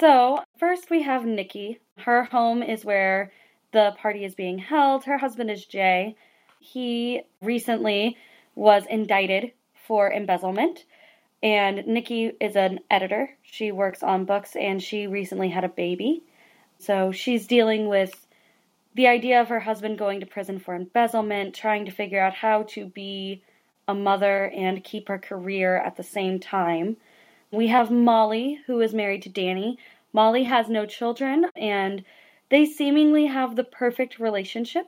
[0.00, 1.78] So, first we have Nikki.
[1.98, 3.32] Her home is where
[3.72, 5.04] the party is being held.
[5.04, 6.16] Her husband is Jay.
[6.58, 8.16] He recently
[8.54, 9.52] was indicted
[9.86, 10.86] for embezzlement.
[11.42, 13.28] And Nikki is an editor.
[13.42, 16.22] She works on books and she recently had a baby.
[16.78, 18.26] So she's dealing with
[18.94, 22.62] the idea of her husband going to prison for embezzlement, trying to figure out how
[22.70, 23.42] to be
[23.86, 26.96] a mother and keep her career at the same time.
[27.52, 29.78] We have Molly, who is married to Danny.
[30.12, 32.04] Molly has no children, and
[32.48, 34.86] they seemingly have the perfect relationship,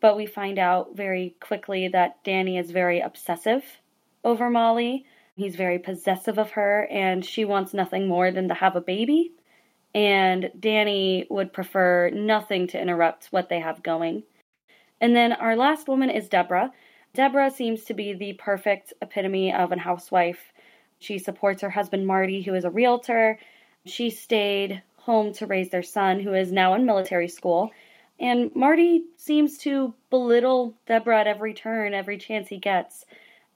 [0.00, 3.64] but we find out very quickly that Danny is very obsessive
[4.24, 5.06] over Molly.
[5.36, 9.32] He's very possessive of her, and she wants nothing more than to have a baby.
[9.94, 14.24] And Danny would prefer nothing to interrupt what they have going.
[15.00, 16.72] And then our last woman is Deborah.
[17.12, 20.52] Deborah seems to be the perfect epitome of an housewife
[21.04, 23.38] she supports her husband Marty, who is a realtor.
[23.84, 27.70] She stayed home to raise their son, who is now in military school.
[28.18, 33.04] And Marty seems to belittle Deborah at every turn, every chance he gets.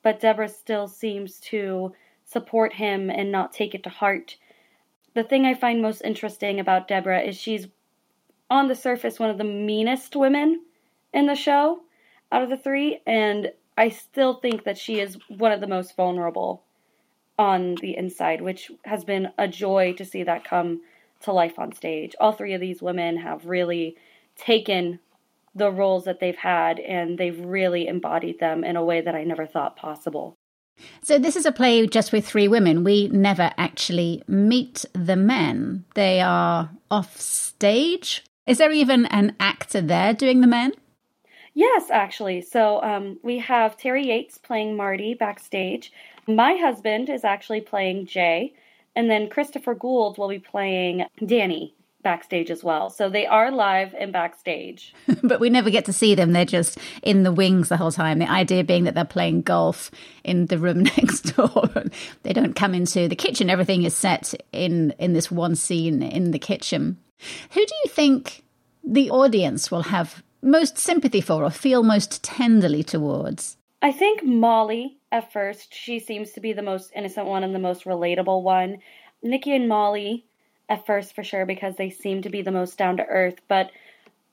[0.03, 4.37] But Deborah still seems to support him and not take it to heart.
[5.15, 7.69] The thing I find most interesting about Deborah is she's,
[8.51, 10.63] on the surface, one of the meanest women
[11.15, 11.81] in the show
[12.31, 13.01] out of the three.
[13.07, 16.65] And I still think that she is one of the most vulnerable
[17.39, 20.81] on the inside, which has been a joy to see that come
[21.21, 22.15] to life on stage.
[22.21, 23.97] All three of these women have really
[24.37, 24.99] taken
[25.55, 29.25] the roles that they've had and they've really embodied them in a way that I
[29.25, 30.35] never thought possible.
[31.03, 32.85] So, this is a play just with three women.
[32.85, 38.25] We never actually meet the men, they are off stage.
[38.47, 40.73] Is there even an actor there doing the men?
[41.53, 42.43] Yes, actually.
[42.43, 45.93] So, um, we have Terry Yates playing Marty backstage.
[46.29, 48.53] My husband is actually playing Jay,
[48.95, 52.91] and then Christopher Gould will be playing Danny backstage as well.
[52.91, 54.95] So they are live and backstage.
[55.23, 56.33] but we never get to see them.
[56.33, 58.19] They're just in the wings the whole time.
[58.19, 59.91] The idea being that they're playing golf
[60.23, 61.71] in the room next door.
[62.25, 63.49] they don't come into the kitchen.
[63.49, 66.99] Everything is set in in this one scene in the kitchen.
[67.53, 68.45] Who do you think
[68.85, 73.57] the audience will have most sympathy for or feel most tenderly towards?
[73.81, 75.75] I think Molly at first.
[75.75, 78.79] She seems to be the most innocent one and the most relatable one.
[79.23, 80.25] Nikki and Molly
[80.69, 83.71] at first for sure because they seem to be the most down to earth, but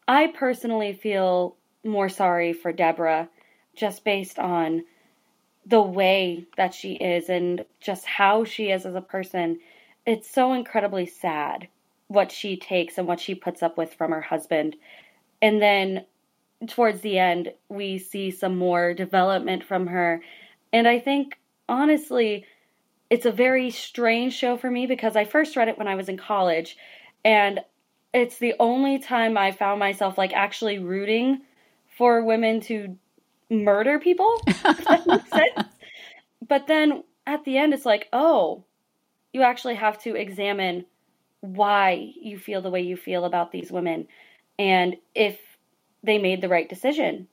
[0.08, 3.30] I personally feel more sorry for Deborah
[3.76, 4.84] just based on
[5.66, 9.60] the way that she is and just how she is as a person.
[10.06, 11.68] It's so incredibly sad
[12.08, 14.76] what she takes and what she puts up with from her husband.
[15.42, 16.06] And then
[16.68, 20.22] towards the end, we see some more development from her.
[20.76, 22.46] And I think, honestly,
[23.10, 26.10] it's a very strange show for me because I first read it when I was
[26.10, 26.76] in college
[27.24, 27.62] and
[28.14, 31.44] it's the only time I found myself like actually rooting
[31.98, 32.98] for women to
[33.50, 34.42] murder people.
[34.64, 35.70] that makes sense.
[36.46, 38.66] But then at the end, it's like, oh,
[39.32, 40.86] you actually have to examine
[41.40, 44.10] why you feel the way you feel about these women
[44.60, 45.40] and if
[46.04, 47.30] they made the right decision.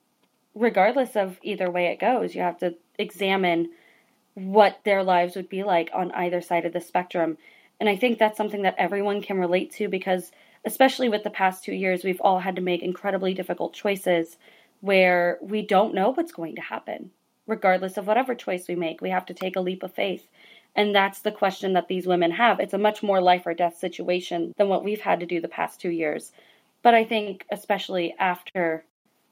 [0.55, 3.71] Regardless of either way it goes, you have to examine
[4.35, 7.37] what their lives would be like on either side of the spectrum.
[7.79, 10.31] And I think that's something that everyone can relate to because,
[10.65, 14.37] especially with the past two years, we've all had to make incredibly difficult choices
[14.81, 17.11] where we don't know what's going to happen.
[17.47, 20.27] Regardless of whatever choice we make, we have to take a leap of faith.
[20.75, 22.59] And that's the question that these women have.
[22.59, 25.47] It's a much more life or death situation than what we've had to do the
[25.47, 26.31] past two years.
[26.81, 28.83] But I think, especially after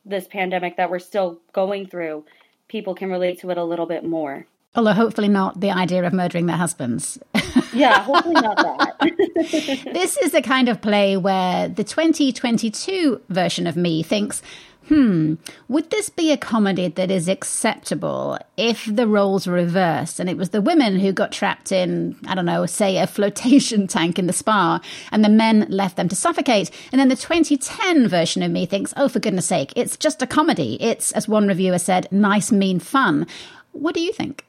[0.06, 2.26] this pandemic that we're still going through,
[2.68, 4.47] people can relate to it a little bit more.
[4.76, 7.20] Although hopefully not the idea of murdering their husbands.
[7.74, 8.98] yeah, hopefully not that.
[9.94, 14.42] this is the kind of play where the 2022 version of me thinks,
[14.88, 15.36] hmm,
[15.70, 20.36] would this be a comedy that is acceptable if the roles were reversed and it
[20.36, 24.28] was the women who got trapped in, I don't know, say a flotation tank in
[24.28, 26.72] the spa and the men left them to suffocate?
[26.92, 30.28] And then the 2010 version of me thinks, oh, for goodness sake, it's just a
[30.28, 30.78] comedy.
[30.82, 33.28] It's, as one reviewer said, nice, mean fun.
[33.72, 34.46] What do you think?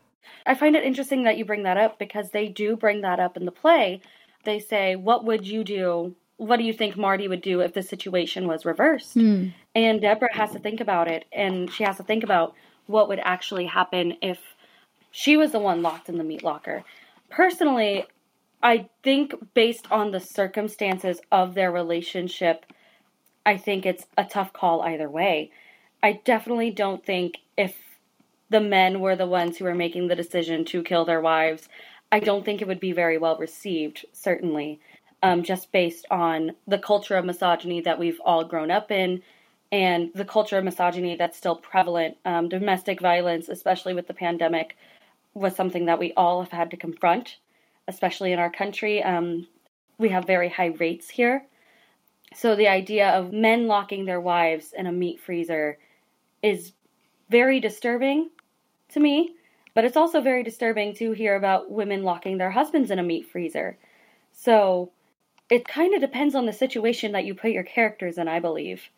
[0.46, 3.36] I find it interesting that you bring that up because they do bring that up
[3.36, 4.00] in the play.
[4.44, 6.14] They say, What would you do?
[6.36, 9.16] What do you think Marty would do if the situation was reversed?
[9.16, 9.52] Mm.
[9.74, 12.54] And Deborah has to think about it, and she has to think about
[12.86, 14.38] what would actually happen if
[15.12, 16.82] she was the one locked in the meat locker.
[17.30, 18.06] Personally,
[18.62, 22.66] I think based on the circumstances of their relationship,
[23.44, 25.50] I think it's a tough call either way.
[26.02, 27.76] I definitely don't think if
[28.52, 31.68] the men were the ones who were making the decision to kill their wives,
[32.12, 34.78] I don't think it would be very well received, certainly,
[35.22, 39.22] um, just based on the culture of misogyny that we've all grown up in
[39.72, 42.18] and the culture of misogyny that's still prevalent.
[42.26, 44.76] Um, domestic violence, especially with the pandemic,
[45.32, 47.38] was something that we all have had to confront,
[47.88, 49.02] especially in our country.
[49.02, 49.48] Um,
[49.96, 51.46] we have very high rates here.
[52.34, 55.78] So the idea of men locking their wives in a meat freezer
[56.42, 56.72] is
[57.30, 58.28] very disturbing
[58.92, 59.34] to me,
[59.74, 63.26] but it's also very disturbing to hear about women locking their husbands in a meat
[63.26, 63.78] freezer.
[64.32, 64.90] So
[65.50, 68.88] it kind of depends on the situation that you put your characters in, I believe.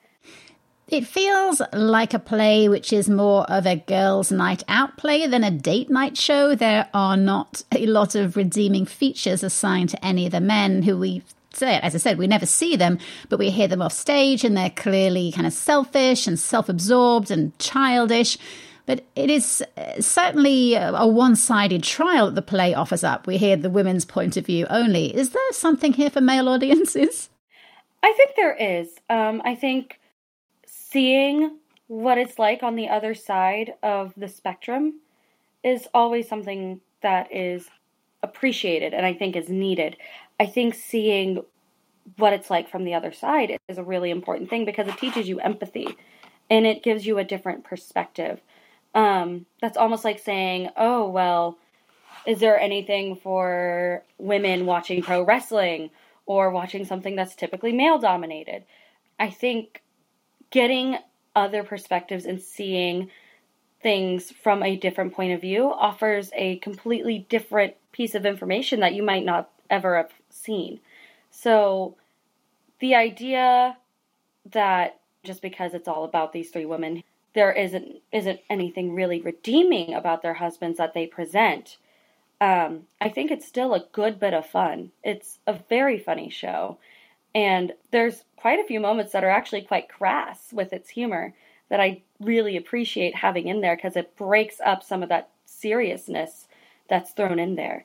[0.86, 5.42] It feels like a play which is more of a girls' night out play than
[5.42, 6.54] a date night show.
[6.54, 10.98] There are not a lot of redeeming features assigned to any of the men who
[10.98, 11.22] we
[11.56, 14.56] say as I said, we never see them, but we hear them off stage and
[14.56, 18.36] they're clearly kind of selfish and self absorbed and childish.
[18.86, 23.26] But it is uh, certainly a one sided trial that the play offers up.
[23.26, 25.14] We hear the women's point of view only.
[25.16, 27.30] Is there something here for male audiences?
[28.02, 28.96] I think there is.
[29.08, 30.00] Um, I think
[30.66, 35.00] seeing what it's like on the other side of the spectrum
[35.62, 37.68] is always something that is
[38.22, 39.96] appreciated and I think is needed.
[40.38, 41.42] I think seeing
[42.16, 45.28] what it's like from the other side is a really important thing because it teaches
[45.28, 45.96] you empathy
[46.50, 48.40] and it gives you a different perspective.
[48.94, 51.58] Um, that's almost like saying, oh, well,
[52.26, 55.90] is there anything for women watching pro wrestling
[56.26, 58.64] or watching something that's typically male dominated?
[59.18, 59.82] I think
[60.50, 60.98] getting
[61.34, 63.10] other perspectives and seeing
[63.82, 68.94] things from a different point of view offers a completely different piece of information that
[68.94, 70.80] you might not ever have seen.
[71.30, 71.96] So
[72.78, 73.76] the idea
[74.52, 77.02] that just because it's all about these three women
[77.34, 81.76] there isn't isn't anything really redeeming about their husbands that they present.
[82.40, 84.90] Um, I think it's still a good bit of fun.
[85.02, 86.78] It's a very funny show,
[87.34, 91.34] and there's quite a few moments that are actually quite crass with its humor
[91.68, 96.46] that I really appreciate having in there because it breaks up some of that seriousness
[96.88, 97.84] that's thrown in there.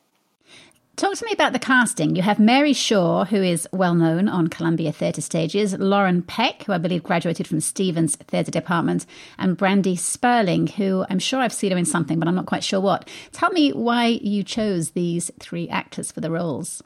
[1.00, 2.18] Talk to me about the casting.
[2.18, 6.74] You have Mary Shaw, who is well known on Columbia Theatre stages, Lauren Peck, who
[6.74, 9.06] I believe graduated from Stephens Theatre Department,
[9.38, 12.66] and Brandy Sperling, who I'm sure I've seen her in something, but I'm not quite
[12.66, 13.08] sure what.
[13.32, 16.84] Tell me why you chose these three actors for the roles.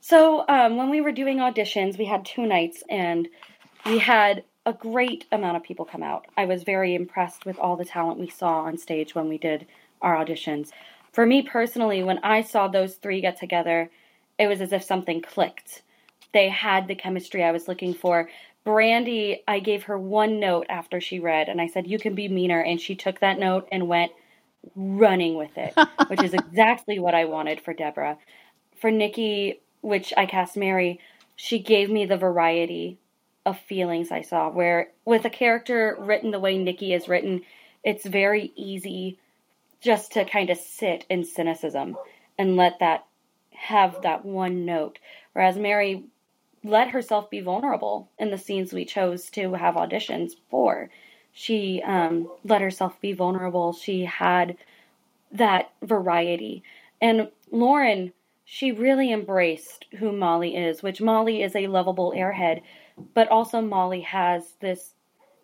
[0.00, 3.26] So, um, when we were doing auditions, we had two nights and
[3.84, 6.28] we had a great amount of people come out.
[6.36, 9.66] I was very impressed with all the talent we saw on stage when we did
[10.02, 10.70] our auditions
[11.16, 13.90] for me personally, when I saw those three get together,
[14.38, 15.80] it was as if something clicked.
[16.34, 18.28] They had the chemistry I was looking for.
[18.64, 22.28] Brandy, I gave her one note after she read, and I said, You can be
[22.28, 22.60] meaner.
[22.60, 24.12] And she took that note and went
[24.74, 25.72] running with it,
[26.08, 28.18] which is exactly what I wanted for Deborah.
[28.78, 31.00] For Nikki, which I cast Mary,
[31.34, 32.98] she gave me the variety
[33.46, 34.50] of feelings I saw.
[34.50, 37.40] Where with a character written the way Nikki is written,
[37.82, 39.18] it's very easy
[39.86, 41.96] just to kind of sit in cynicism
[42.36, 43.06] and let that
[43.52, 44.98] have that one note.
[45.32, 46.02] Whereas Mary
[46.64, 50.90] let herself be vulnerable in the scenes we chose to have auditions for.
[51.32, 53.72] She um, let herself be vulnerable.
[53.72, 54.56] She had
[55.30, 56.64] that variety.
[57.00, 58.12] And Lauren,
[58.44, 62.60] she really embraced who Molly is, which Molly is a lovable airhead,
[63.14, 64.94] but also Molly has this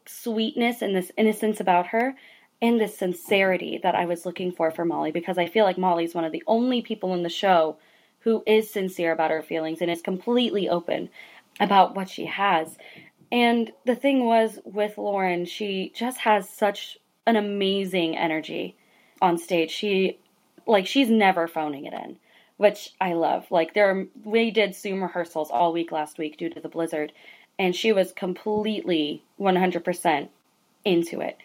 [0.05, 2.17] sweetness and this innocence about her
[2.63, 6.15] and this sincerity that I was looking for for Molly because I feel like Molly's
[6.15, 7.77] one of the only people in the show
[8.21, 11.11] who is sincere about her feelings and is completely open
[11.59, 12.79] about what she has.
[13.33, 18.77] And the thing was with Lauren, she just has such an amazing energy
[19.21, 19.73] on stage.
[19.73, 20.19] She
[20.65, 22.17] like she's never phoning it in,
[22.59, 23.51] which I love.
[23.51, 27.13] Like there are, we did Zoom rehearsals all week last week due to the blizzard
[27.59, 30.29] and she was completely 100%
[30.85, 31.37] into it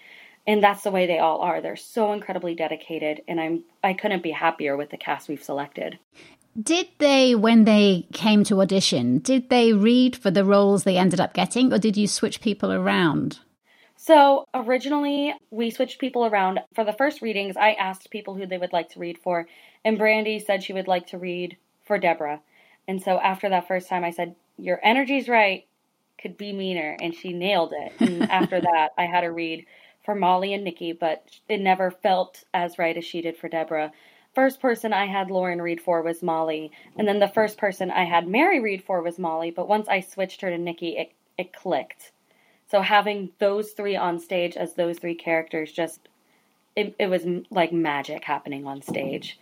[0.47, 1.61] and that's the way they all are.
[1.61, 5.99] They're so incredibly dedicated and i'm i couldn't be happier with the cast we've selected.
[6.59, 11.19] Did they when they came to audition did they read for the roles they ended
[11.19, 13.39] up getting or did you switch people around?
[13.97, 16.59] So originally we switched people around.
[16.73, 19.47] For the first readings i asked people who they would like to read for
[19.83, 22.41] and brandy said she would like to read for deborah.
[22.87, 25.65] And so after that first time i said your energy's right.
[26.19, 26.97] Could be meaner.
[26.99, 27.93] And she nailed it.
[27.99, 29.67] And after that i had to read
[30.07, 33.91] for Molly and Nikki, but it never felt as right as she did for Deborah.
[34.33, 38.05] First person I had Lauren read for was Molly, and then the first person I
[38.05, 41.51] had Mary read for was Molly, but once I switched her to Nikki, it, it
[41.51, 42.13] clicked.
[42.71, 46.07] So having those three on stage as those three characters just
[46.77, 49.37] it, it was like magic happening on stage.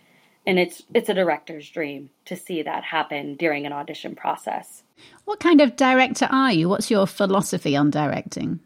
[0.48, 4.82] And it's it's a director's dream to see that happen during an audition process.
[5.26, 6.68] What kind of director are you?
[6.68, 8.60] What's your philosophy on directing?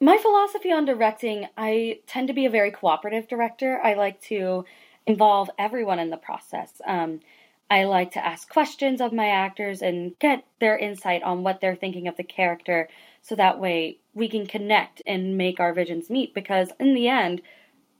[0.00, 3.80] My philosophy on directing, I tend to be a very cooperative director.
[3.82, 4.64] I like to
[5.06, 6.80] involve everyone in the process.
[6.86, 7.20] Um,
[7.68, 11.74] I like to ask questions of my actors and get their insight on what they're
[11.74, 12.88] thinking of the character
[13.22, 17.42] so that way we can connect and make our visions meet because in the end,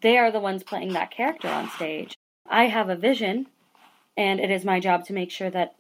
[0.01, 2.16] they are the ones playing that character on stage.
[2.49, 3.49] I have a vision,
[4.16, 5.74] and it is my job to make sure that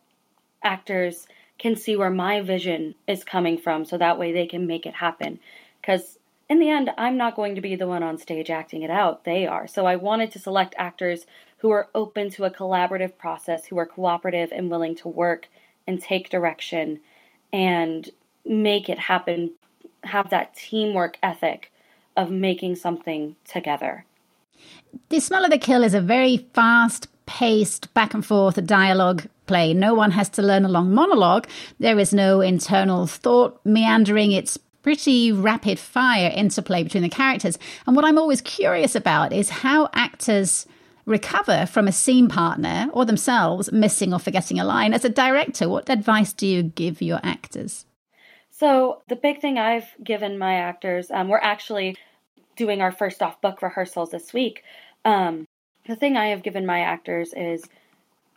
[0.64, 4.84] actors can see where my vision is coming from so that way they can make
[4.84, 5.38] it happen
[5.80, 6.18] because
[6.48, 9.24] in the end, I'm not going to be the one on stage acting it out.
[9.24, 9.66] They are.
[9.66, 11.26] So I wanted to select actors
[11.58, 15.48] who are open to a collaborative process, who are cooperative and willing to work
[15.86, 17.00] and take direction
[17.52, 18.10] and
[18.44, 19.52] make it happen,
[20.04, 21.72] have that teamwork ethic
[22.16, 24.04] of making something together.
[25.08, 29.74] The Smell of the Kill is a very fast paced, back and forth dialogue play.
[29.74, 31.46] No one has to learn a long monologue.
[31.78, 34.32] There is no internal thought meandering.
[34.32, 37.58] It's pretty rapid fire interplay between the characters.
[37.86, 40.66] And what I'm always curious about is how actors
[41.04, 44.92] recover from a scene partner or themselves missing or forgetting a line.
[44.92, 47.86] As a director, what advice do you give your actors?
[48.50, 51.96] So, the big thing I've given my actors, um, we're actually
[52.56, 54.64] doing our first off book rehearsals this week.
[55.04, 55.46] Um,
[55.86, 57.64] the thing I have given my actors is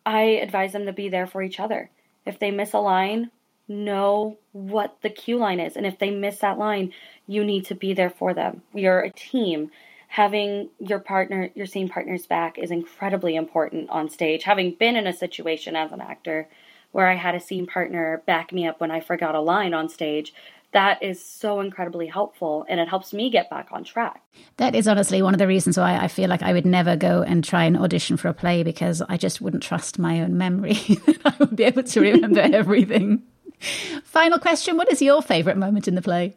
[0.05, 1.89] I advise them to be there for each other.
[2.25, 3.31] If they miss a line,
[3.71, 5.75] know what the cue line is.
[5.75, 6.93] And if they miss that line,
[7.27, 8.61] you need to be there for them.
[8.73, 9.71] You're a team.
[10.09, 14.43] Having your partner, your scene partners back is incredibly important on stage.
[14.43, 16.47] Having been in a situation as an actor
[16.91, 19.87] where I had a scene partner back me up when I forgot a line on
[19.87, 20.33] stage,
[20.73, 24.21] that is so incredibly helpful and it helps me get back on track.
[24.57, 27.23] That is honestly one of the reasons why I feel like I would never go
[27.23, 30.77] and try and audition for a play because I just wouldn't trust my own memory.
[31.25, 33.23] I would be able to remember everything.
[34.03, 36.35] Final question What is your favorite moment in the play?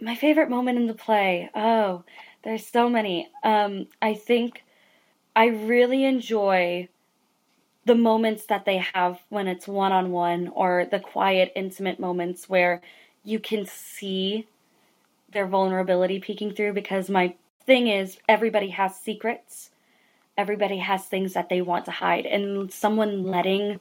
[0.00, 1.50] My favorite moment in the play.
[1.54, 2.04] Oh,
[2.42, 3.28] there's so many.
[3.42, 4.62] Um, I think
[5.34, 6.88] I really enjoy
[7.84, 12.48] the moments that they have when it's one on one or the quiet, intimate moments
[12.48, 12.82] where
[13.24, 14.46] you can see
[15.32, 17.34] their vulnerability peeking through because my
[17.64, 19.70] thing is everybody has secrets.
[20.36, 22.26] Everybody has things that they want to hide.
[22.26, 23.80] And someone letting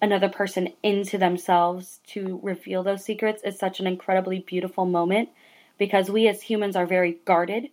[0.00, 5.30] another person into themselves to reveal those secrets is such an incredibly beautiful moment
[5.78, 7.70] because we as humans are very guarded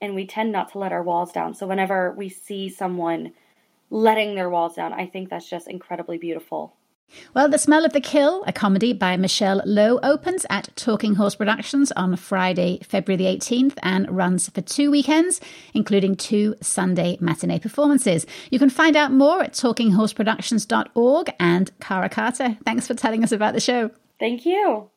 [0.00, 1.54] and we tend not to let our walls down.
[1.54, 3.32] So whenever we see someone
[3.90, 6.74] letting their walls down, I think that's just incredibly beautiful.
[7.34, 11.34] Well, The Smell of the Kill, a comedy by Michele Lowe, opens at Talking Horse
[11.34, 15.40] Productions on Friday, February the 18th, and runs for two weekends,
[15.74, 18.24] including two Sunday matinee performances.
[18.50, 21.34] You can find out more at talkinghorseproductions.org.
[21.40, 23.90] And Cara Carter, thanks for telling us about the show.
[24.20, 24.90] Thank you.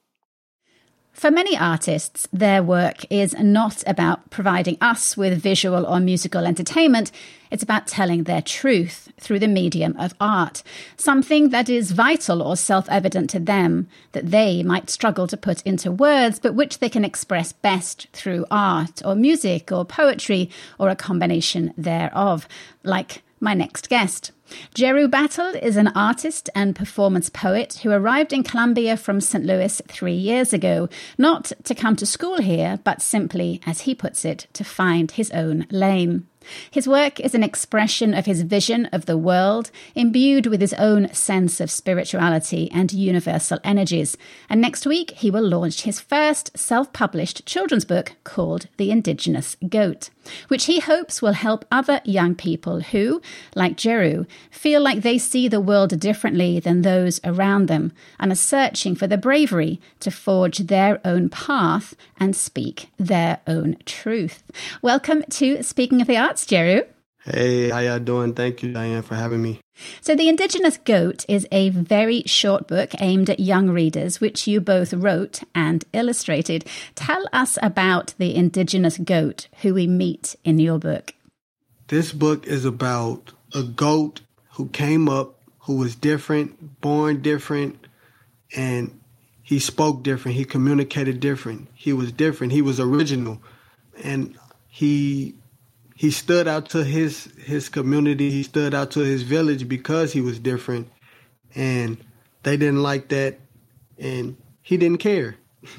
[1.17, 7.11] For many artists, their work is not about providing us with visual or musical entertainment.
[7.49, 10.61] It's about telling their truth through the medium of art,
[10.95, 15.63] something that is vital or self evident to them that they might struggle to put
[15.63, 20.89] into words, but which they can express best through art or music or poetry or
[20.89, 22.47] a combination thereof,
[22.83, 24.33] like my next guest.
[24.73, 29.45] Jeru Battle is an artist and performance poet who arrived in Columbia from St.
[29.45, 34.25] Louis three years ago, not to come to school here, but simply, as he puts
[34.25, 36.27] it, to find his own lane.
[36.71, 41.13] His work is an expression of his vision of the world, imbued with his own
[41.13, 44.17] sense of spirituality and universal energies.
[44.49, 49.57] And next week, he will launch his first self published children's book called The Indigenous
[49.67, 50.09] Goat,
[50.47, 53.21] which he hopes will help other young people who,
[53.55, 58.35] like Jeru, feel like they see the world differently than those around them and are
[58.35, 64.43] searching for the bravery to forge their own path and speak their own truth.
[64.81, 66.83] Welcome to Speaking of the Arts, Jeru.
[67.23, 68.33] Hey, how y'all doing?
[68.33, 69.59] Thank you, Diane, for having me.
[70.01, 74.59] So, The Indigenous Goat is a very short book aimed at young readers, which you
[74.61, 76.65] both wrote and illustrated.
[76.95, 81.13] Tell us about the Indigenous Goat, who we meet in your book.
[81.87, 84.21] This book is about a goat
[84.53, 87.87] who came up, who was different, born different,
[88.55, 88.99] and
[89.43, 90.37] he spoke different.
[90.37, 91.69] He communicated different.
[91.73, 92.51] He was different.
[92.51, 93.41] He was original,
[94.03, 95.35] and he
[95.97, 98.29] he stood out to his his community.
[98.29, 100.87] He stood out to his village because he was different,
[101.55, 101.97] and
[102.43, 103.39] they didn't like that,
[103.97, 105.35] and he didn't care.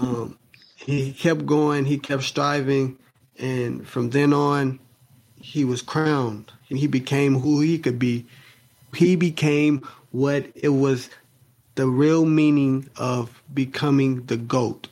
[0.00, 0.38] um,
[0.74, 1.84] he kept going.
[1.84, 2.98] He kept striving,
[3.38, 4.80] and from then on,
[5.36, 8.26] he was crowned and he became who he could be.
[8.94, 11.10] He became what it was
[11.74, 14.88] the real meaning of becoming the goat.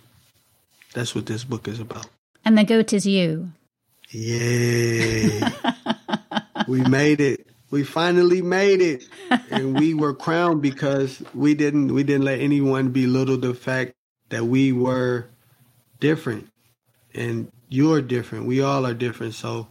[0.92, 2.06] That's what this book is about.
[2.44, 3.52] And the goat is you.
[4.12, 5.50] Yeah.
[6.68, 7.46] we made it.
[7.70, 9.08] We finally made it.
[9.50, 13.92] And we were crowned because we didn't we didn't let anyone belittle the fact
[14.28, 15.26] that we were
[16.00, 16.48] different.
[17.14, 18.46] And you're different.
[18.46, 19.34] We all are different.
[19.34, 19.68] So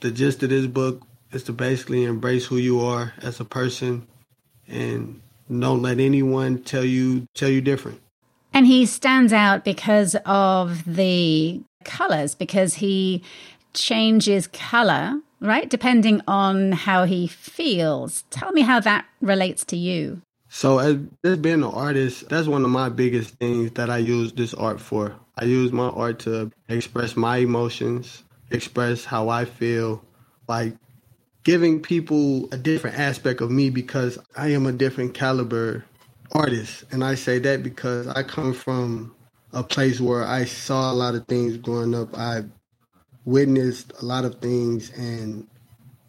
[0.00, 4.06] the gist of this book is to basically embrace who you are as a person
[4.68, 8.00] and don't let anyone tell you tell you different.
[8.52, 13.22] And he stands out because of the colors, because he
[13.74, 15.68] changes color, right?
[15.68, 18.24] Depending on how he feels.
[18.30, 20.22] Tell me how that relates to you.
[20.48, 20.96] So, as
[21.36, 25.14] being an artist, that's one of my biggest things that I use this art for.
[25.36, 30.02] I use my art to express my emotions, express how I feel,
[30.48, 30.74] like
[31.44, 35.84] giving people a different aspect of me because I am a different caliber
[36.32, 36.84] artist.
[36.90, 39.14] And I say that because I come from
[39.52, 42.16] a place where I saw a lot of things growing up.
[42.16, 42.44] I
[43.24, 44.90] witnessed a lot of things.
[44.96, 45.46] And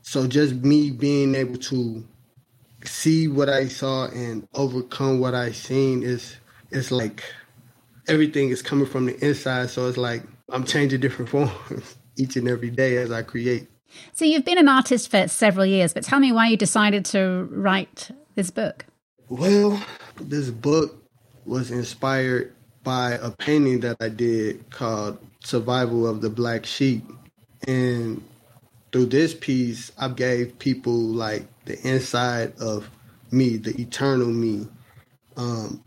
[0.01, 2.03] so just me being able to
[2.83, 6.35] see what I saw and overcome what I seen is,
[6.71, 7.23] it's like
[8.07, 9.69] everything is coming from the inside.
[9.69, 13.67] So it's like I'm changing different forms each and every day as I create.
[14.13, 17.47] So you've been an artist for several years, but tell me why you decided to
[17.51, 18.85] write this book.
[19.27, 19.83] Well,
[20.19, 21.03] this book
[21.45, 22.53] was inspired
[22.83, 27.03] by a painting that I did called Survival of the Black Sheep.
[27.67, 28.23] And
[28.91, 32.89] through this piece, I gave people like the inside of
[33.31, 34.67] me, the eternal me.
[35.37, 35.83] Um,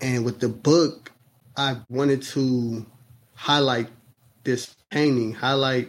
[0.00, 1.12] and with the book,
[1.56, 2.84] I wanted to
[3.34, 3.88] highlight
[4.44, 5.88] this painting, highlight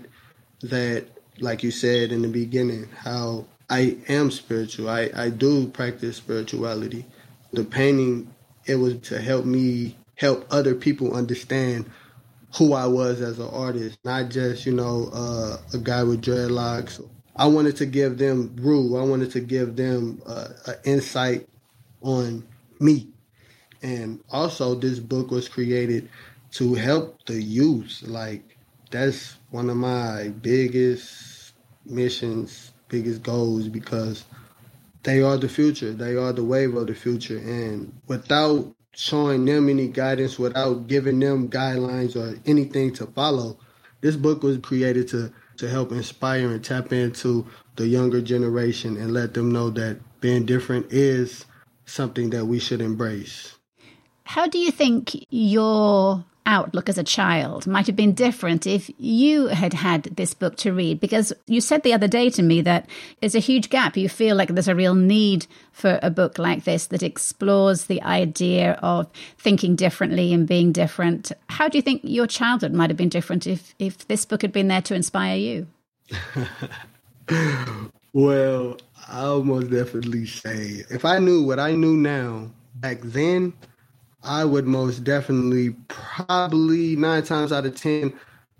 [0.62, 1.08] that
[1.40, 4.90] like you said in the beginning, how I am spiritual.
[4.90, 7.06] I, I do practice spirituality.
[7.52, 8.34] The painting,
[8.66, 11.90] it was to help me help other people understand
[12.58, 17.06] who I was as an artist, not just, you know, uh, a guy with dreadlocks.
[17.36, 18.98] I wanted to give them rule.
[18.98, 21.50] I wanted to give them uh, an insight
[22.02, 22.46] on
[22.80, 23.10] me.
[23.82, 26.10] And also, this book was created
[26.52, 28.02] to help the youth.
[28.04, 28.58] Like,
[28.90, 31.54] that's one of my biggest
[31.86, 34.24] missions, biggest goals because
[35.04, 35.92] they are the future.
[35.92, 37.38] They are the wave of the future.
[37.38, 43.58] And without showing them any guidance, without giving them guidelines or anything to follow,
[44.02, 49.14] this book was created to, to help inspire and tap into the younger generation and
[49.14, 51.46] let them know that being different is
[51.86, 53.56] something that we should embrace.
[54.24, 59.48] How do you think your outlook as a child might have been different if you
[59.48, 61.00] had had this book to read?
[61.00, 62.88] Because you said the other day to me that
[63.20, 63.98] there's a huge gap.
[63.98, 68.02] You feel like there's a real need for a book like this that explores the
[68.04, 71.32] idea of thinking differently and being different.
[71.50, 74.52] How do you think your childhood might have been different if, if this book had
[74.52, 75.68] been there to inspire you?
[78.14, 78.78] well,
[79.08, 83.54] I'll most definitely say if I knew what I knew now back then,
[84.26, 88.14] I would most definitely, probably nine times out of ten,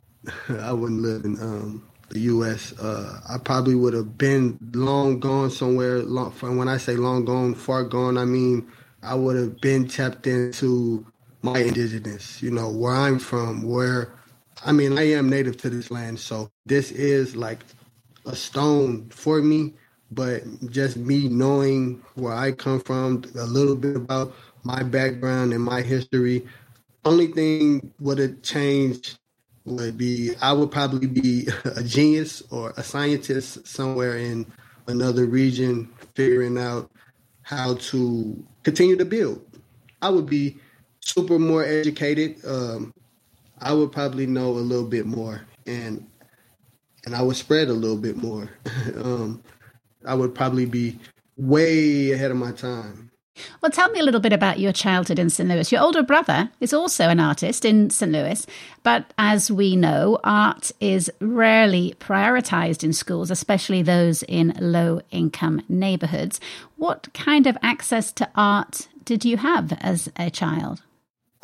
[0.50, 2.78] I wouldn't live in um, the U.S.
[2.80, 6.00] Uh, I probably would have been long gone somewhere.
[6.00, 8.68] Long, when I say long gone, far gone, I mean
[9.04, 11.06] I would have been tapped into
[11.42, 12.42] my indigenous.
[12.42, 13.64] You know where I'm from.
[13.64, 14.14] Where
[14.66, 17.60] I mean I am native to this land, so this is like
[18.26, 19.74] a stone for me.
[20.12, 24.34] But just me knowing where I come from, a little bit about
[24.66, 26.46] my background and my history.
[27.06, 29.20] Only thing would have changed
[29.66, 34.46] would be I would probably be a genius or a scientist somewhere in
[34.88, 36.92] another region figuring out
[37.44, 39.46] how to continue to build.
[40.02, 40.58] I would be
[41.00, 42.44] super more educated.
[42.46, 42.94] Um,
[43.60, 46.06] I would probably know a little bit more and
[47.06, 48.50] and I would spread a little bit more.
[48.96, 49.44] um,
[50.06, 50.98] I would probably be
[51.38, 53.12] way ahead of my time.
[53.62, 55.50] Well, tell me a little bit about your childhood in St.
[55.50, 55.72] Louis.
[55.72, 58.12] Your older brother is also an artist in St.
[58.12, 58.46] Louis,
[58.84, 65.62] but as we know, art is rarely prioritized in schools, especially those in low income
[65.68, 66.40] neighborhoods.
[66.78, 70.82] What kind of access to art did you have as a child?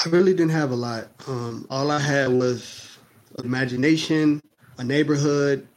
[0.06, 1.10] I really didn't have a lot.
[1.28, 2.98] Um, all I had was
[3.44, 4.42] imagination,
[4.78, 5.68] a neighborhood,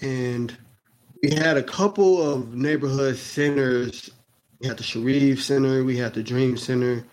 [0.00, 0.56] and
[1.22, 4.10] we had a couple of neighborhood centers
[4.60, 7.04] we had the Sharif Center, we had the Dream Center,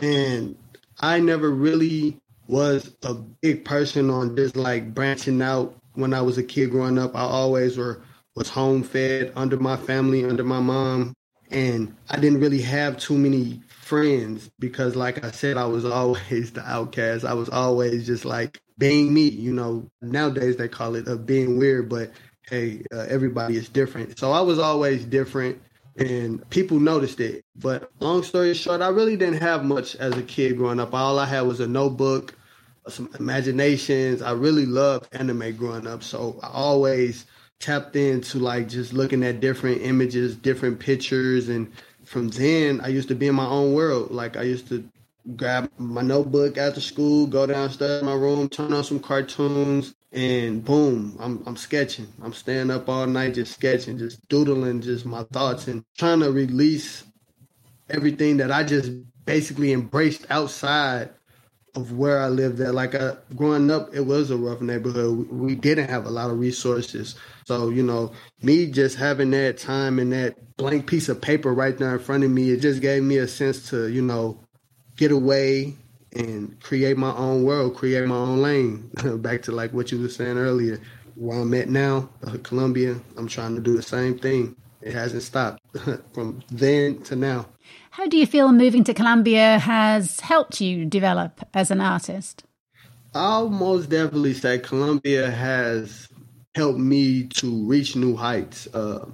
[0.00, 0.56] and
[1.00, 6.38] I never really was a big person on just like branching out when I was
[6.38, 7.14] a kid growing up.
[7.14, 8.02] I always were
[8.34, 11.14] was home fed under my family, under my mom,
[11.50, 16.52] and I didn't really have too many friends because like I said I was always
[16.52, 17.24] the outcast.
[17.24, 19.88] I was always just like being me, you know.
[20.02, 22.10] Nowadays they call it a being weird, but
[22.50, 24.18] hey, uh, everybody is different.
[24.18, 25.60] So I was always different
[25.96, 27.44] and people noticed it.
[27.56, 30.94] But long story short, I really didn't have much as a kid growing up.
[30.94, 32.34] All I had was a notebook,
[32.88, 34.22] some imaginations.
[34.22, 37.26] I really loved anime growing up, so I always
[37.60, 41.70] tapped into like just looking at different images, different pictures, and
[42.04, 44.10] from then I used to be in my own world.
[44.10, 44.84] Like I used to
[45.36, 50.64] grab my notebook after school, go downstairs in my room, turn on some cartoons, and
[50.64, 52.08] boom, I'm I'm sketching.
[52.22, 56.30] I'm staying up all night just sketching, just doodling just my thoughts and trying to
[56.30, 57.04] release
[57.88, 58.92] everything that I just
[59.24, 61.10] basically embraced outside
[61.74, 62.74] of where I lived at.
[62.74, 65.28] Like uh, growing up, it was a rough neighborhood.
[65.30, 67.14] We didn't have a lot of resources.
[67.46, 71.76] So, you know, me just having that time and that blank piece of paper right
[71.76, 74.40] there in front of me, it just gave me a sense to, you know,
[74.96, 75.76] get away
[76.14, 78.90] and create my own world, create my own lane.
[79.18, 80.80] Back to like what you were saying earlier,
[81.14, 84.56] where I'm at now, uh, Columbia, I'm trying to do the same thing.
[84.80, 85.62] It hasn't stopped
[86.12, 87.46] from then to now.
[87.90, 92.44] How do you feel moving to Columbia has helped you develop as an artist?
[93.14, 96.08] I'll most definitely say Columbia has
[96.54, 98.66] helped me to reach new heights.
[98.74, 99.06] Uh,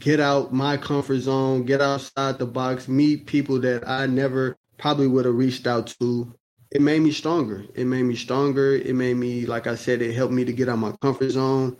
[0.00, 5.06] get out my comfort zone, get outside the box, meet people that I never probably
[5.06, 6.34] would have reached out to.
[6.70, 7.64] It made me stronger.
[7.74, 8.74] It made me stronger.
[8.74, 11.76] It made me, like I said, it helped me to get out my comfort zone.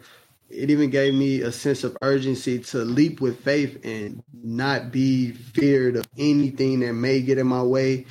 [0.48, 5.32] It even gave me a sense of urgency to leap with faith and not be
[5.32, 8.06] feared of anything that may get in my way.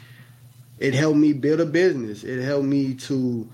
[0.78, 2.26] It helped me build a business.
[2.26, 3.50] It helped me to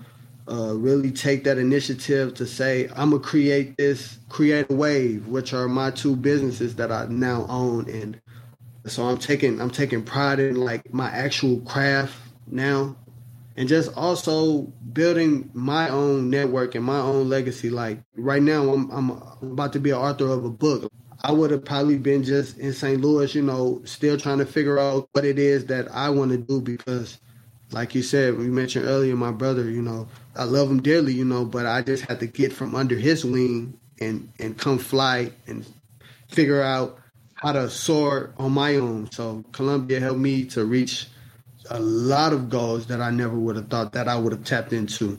[0.50, 5.54] uh, really take that initiative to say, I'm gonna create this, create a wave, which
[5.54, 8.20] are my two businesses that I now own, and
[8.86, 12.14] so I'm taking I'm taking pride in like my actual craft
[12.46, 12.96] now
[13.56, 14.62] and just also
[14.92, 17.70] building my own network and my own legacy.
[17.70, 19.10] Like right now I'm I'm
[19.42, 20.90] about to be an author of a book.
[21.24, 23.00] I would have probably been just in St.
[23.00, 26.38] Louis, you know, still trying to figure out what it is that I want to
[26.38, 27.18] do because
[27.70, 31.24] like you said, we mentioned earlier, my brother, you know, I love him dearly, you
[31.24, 35.32] know, but I just had to get from under his wing and and come fly
[35.46, 35.64] and
[36.28, 36.98] figure out
[37.42, 39.10] how to soar on my own.
[39.10, 41.08] So Columbia helped me to reach
[41.70, 44.72] a lot of goals that I never would have thought that I would have tapped
[44.72, 45.18] into.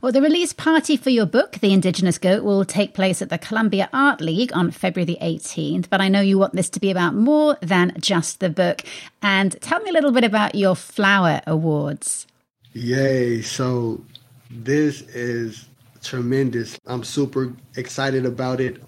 [0.00, 3.38] Well, the release party for your book, The Indigenous Goat, will take place at the
[3.38, 5.88] Columbia Art League on February the 18th.
[5.88, 8.82] But I know you want this to be about more than just the book.
[9.22, 12.26] And tell me a little bit about your Flower Awards.
[12.72, 13.42] Yay.
[13.42, 14.04] So,
[14.50, 15.68] this is
[16.02, 16.80] tremendous.
[16.86, 18.82] I'm super excited about it.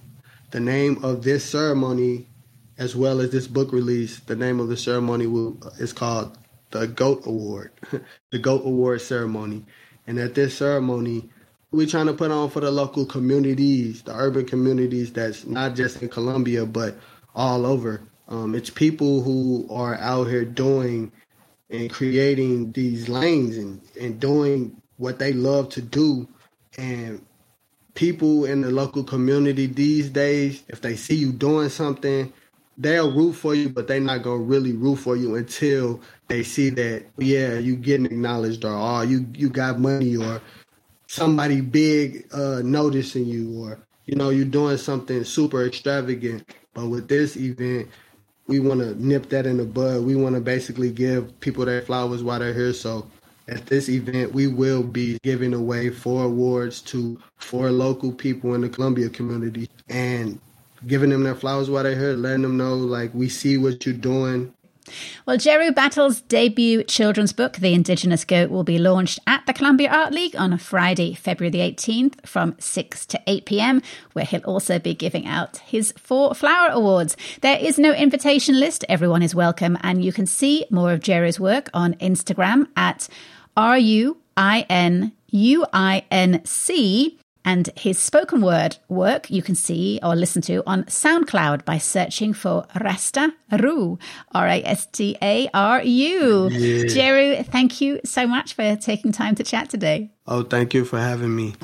[0.51, 2.27] The name of this ceremony,
[2.79, 6.37] as well as this book release, the name of the ceremony will, is called
[6.71, 7.73] the GOAT Award,
[8.31, 9.65] the GOAT Award ceremony.
[10.07, 11.31] And at this ceremony,
[11.73, 16.03] we're trying to put on for the local communities, the urban communities that's not just
[16.03, 16.97] in Columbia, but
[17.35, 18.03] all over.
[18.29, 21.13] Um, it's people who are out here doing
[21.71, 26.29] and creating these lanes and, and doing what they love to do.
[26.79, 27.25] And
[27.95, 32.33] people in the local community these days, if they see you doing something,
[32.79, 36.71] they'll root for you, but they're not gonna really root for you until they see
[36.71, 40.41] that yeah, you getting acknowledged or oh you you got money or
[41.09, 46.49] somebody big uh noticing you or you know you're doing something super extravagant.
[46.75, 47.89] But with this event,
[48.47, 50.05] we want to nip that in the bud.
[50.05, 52.73] We want to basically give people their flowers while they're here.
[52.75, 53.07] So
[53.49, 58.61] at this event, we will be giving away four awards to four local people in
[58.61, 60.39] the Columbia community and
[60.87, 63.95] giving them their flowers while they're here, letting them know like we see what you're
[63.95, 64.53] doing.
[65.27, 69.91] Well, Jeru Battle's debut children's book, The Indigenous Goat, will be launched at the Columbia
[69.91, 74.79] Art League on Friday, February the 18th from 6 to 8 pm, where he'll also
[74.79, 77.17] be giving out his four flower awards.
[77.41, 81.41] There is no invitation list, everyone is welcome, and you can see more of Jeru's
[81.41, 83.09] work on Instagram at
[83.57, 89.55] R U I N U I N C and his spoken word work you can
[89.55, 93.99] see or listen to on SoundCloud by searching for Rasta Ru,
[94.33, 96.49] R A S T A R U.
[96.51, 96.87] Yeah.
[96.89, 100.11] Jeru, thank you so much for taking time to chat today.
[100.27, 101.55] Oh, thank you for having me.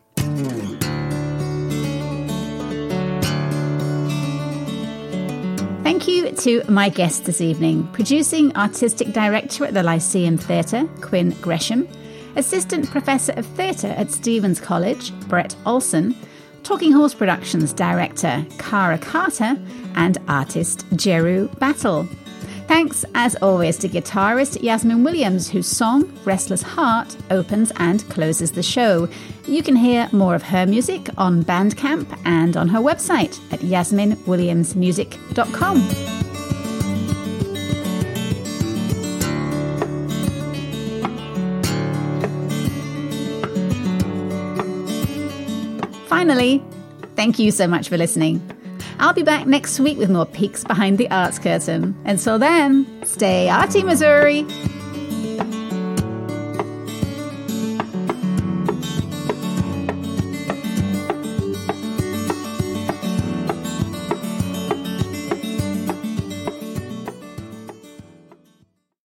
[5.82, 11.30] Thank you to my guest this evening, producing artistic director at the Lyceum Theatre, Quin
[11.40, 11.88] Gresham,
[12.36, 16.14] Assistant Professor of Theatre at Stephens College, Brett Olson,
[16.62, 19.56] Talking Horse Productions director Cara Carter,
[19.94, 22.06] and artist Jeru Battle.
[22.66, 28.62] Thanks, as always, to guitarist Yasmin Williams, whose song Restless Heart opens and closes the
[28.62, 29.08] show.
[29.46, 36.25] You can hear more of her music on Bandcamp and on her website at yasminwilliamsmusic.com.
[46.26, 46.60] Finally,
[47.14, 48.42] thank you so much for listening.
[48.98, 51.94] I'll be back next week with more peeks behind the arts curtain.
[52.04, 54.44] Until then, stay arty, Missouri!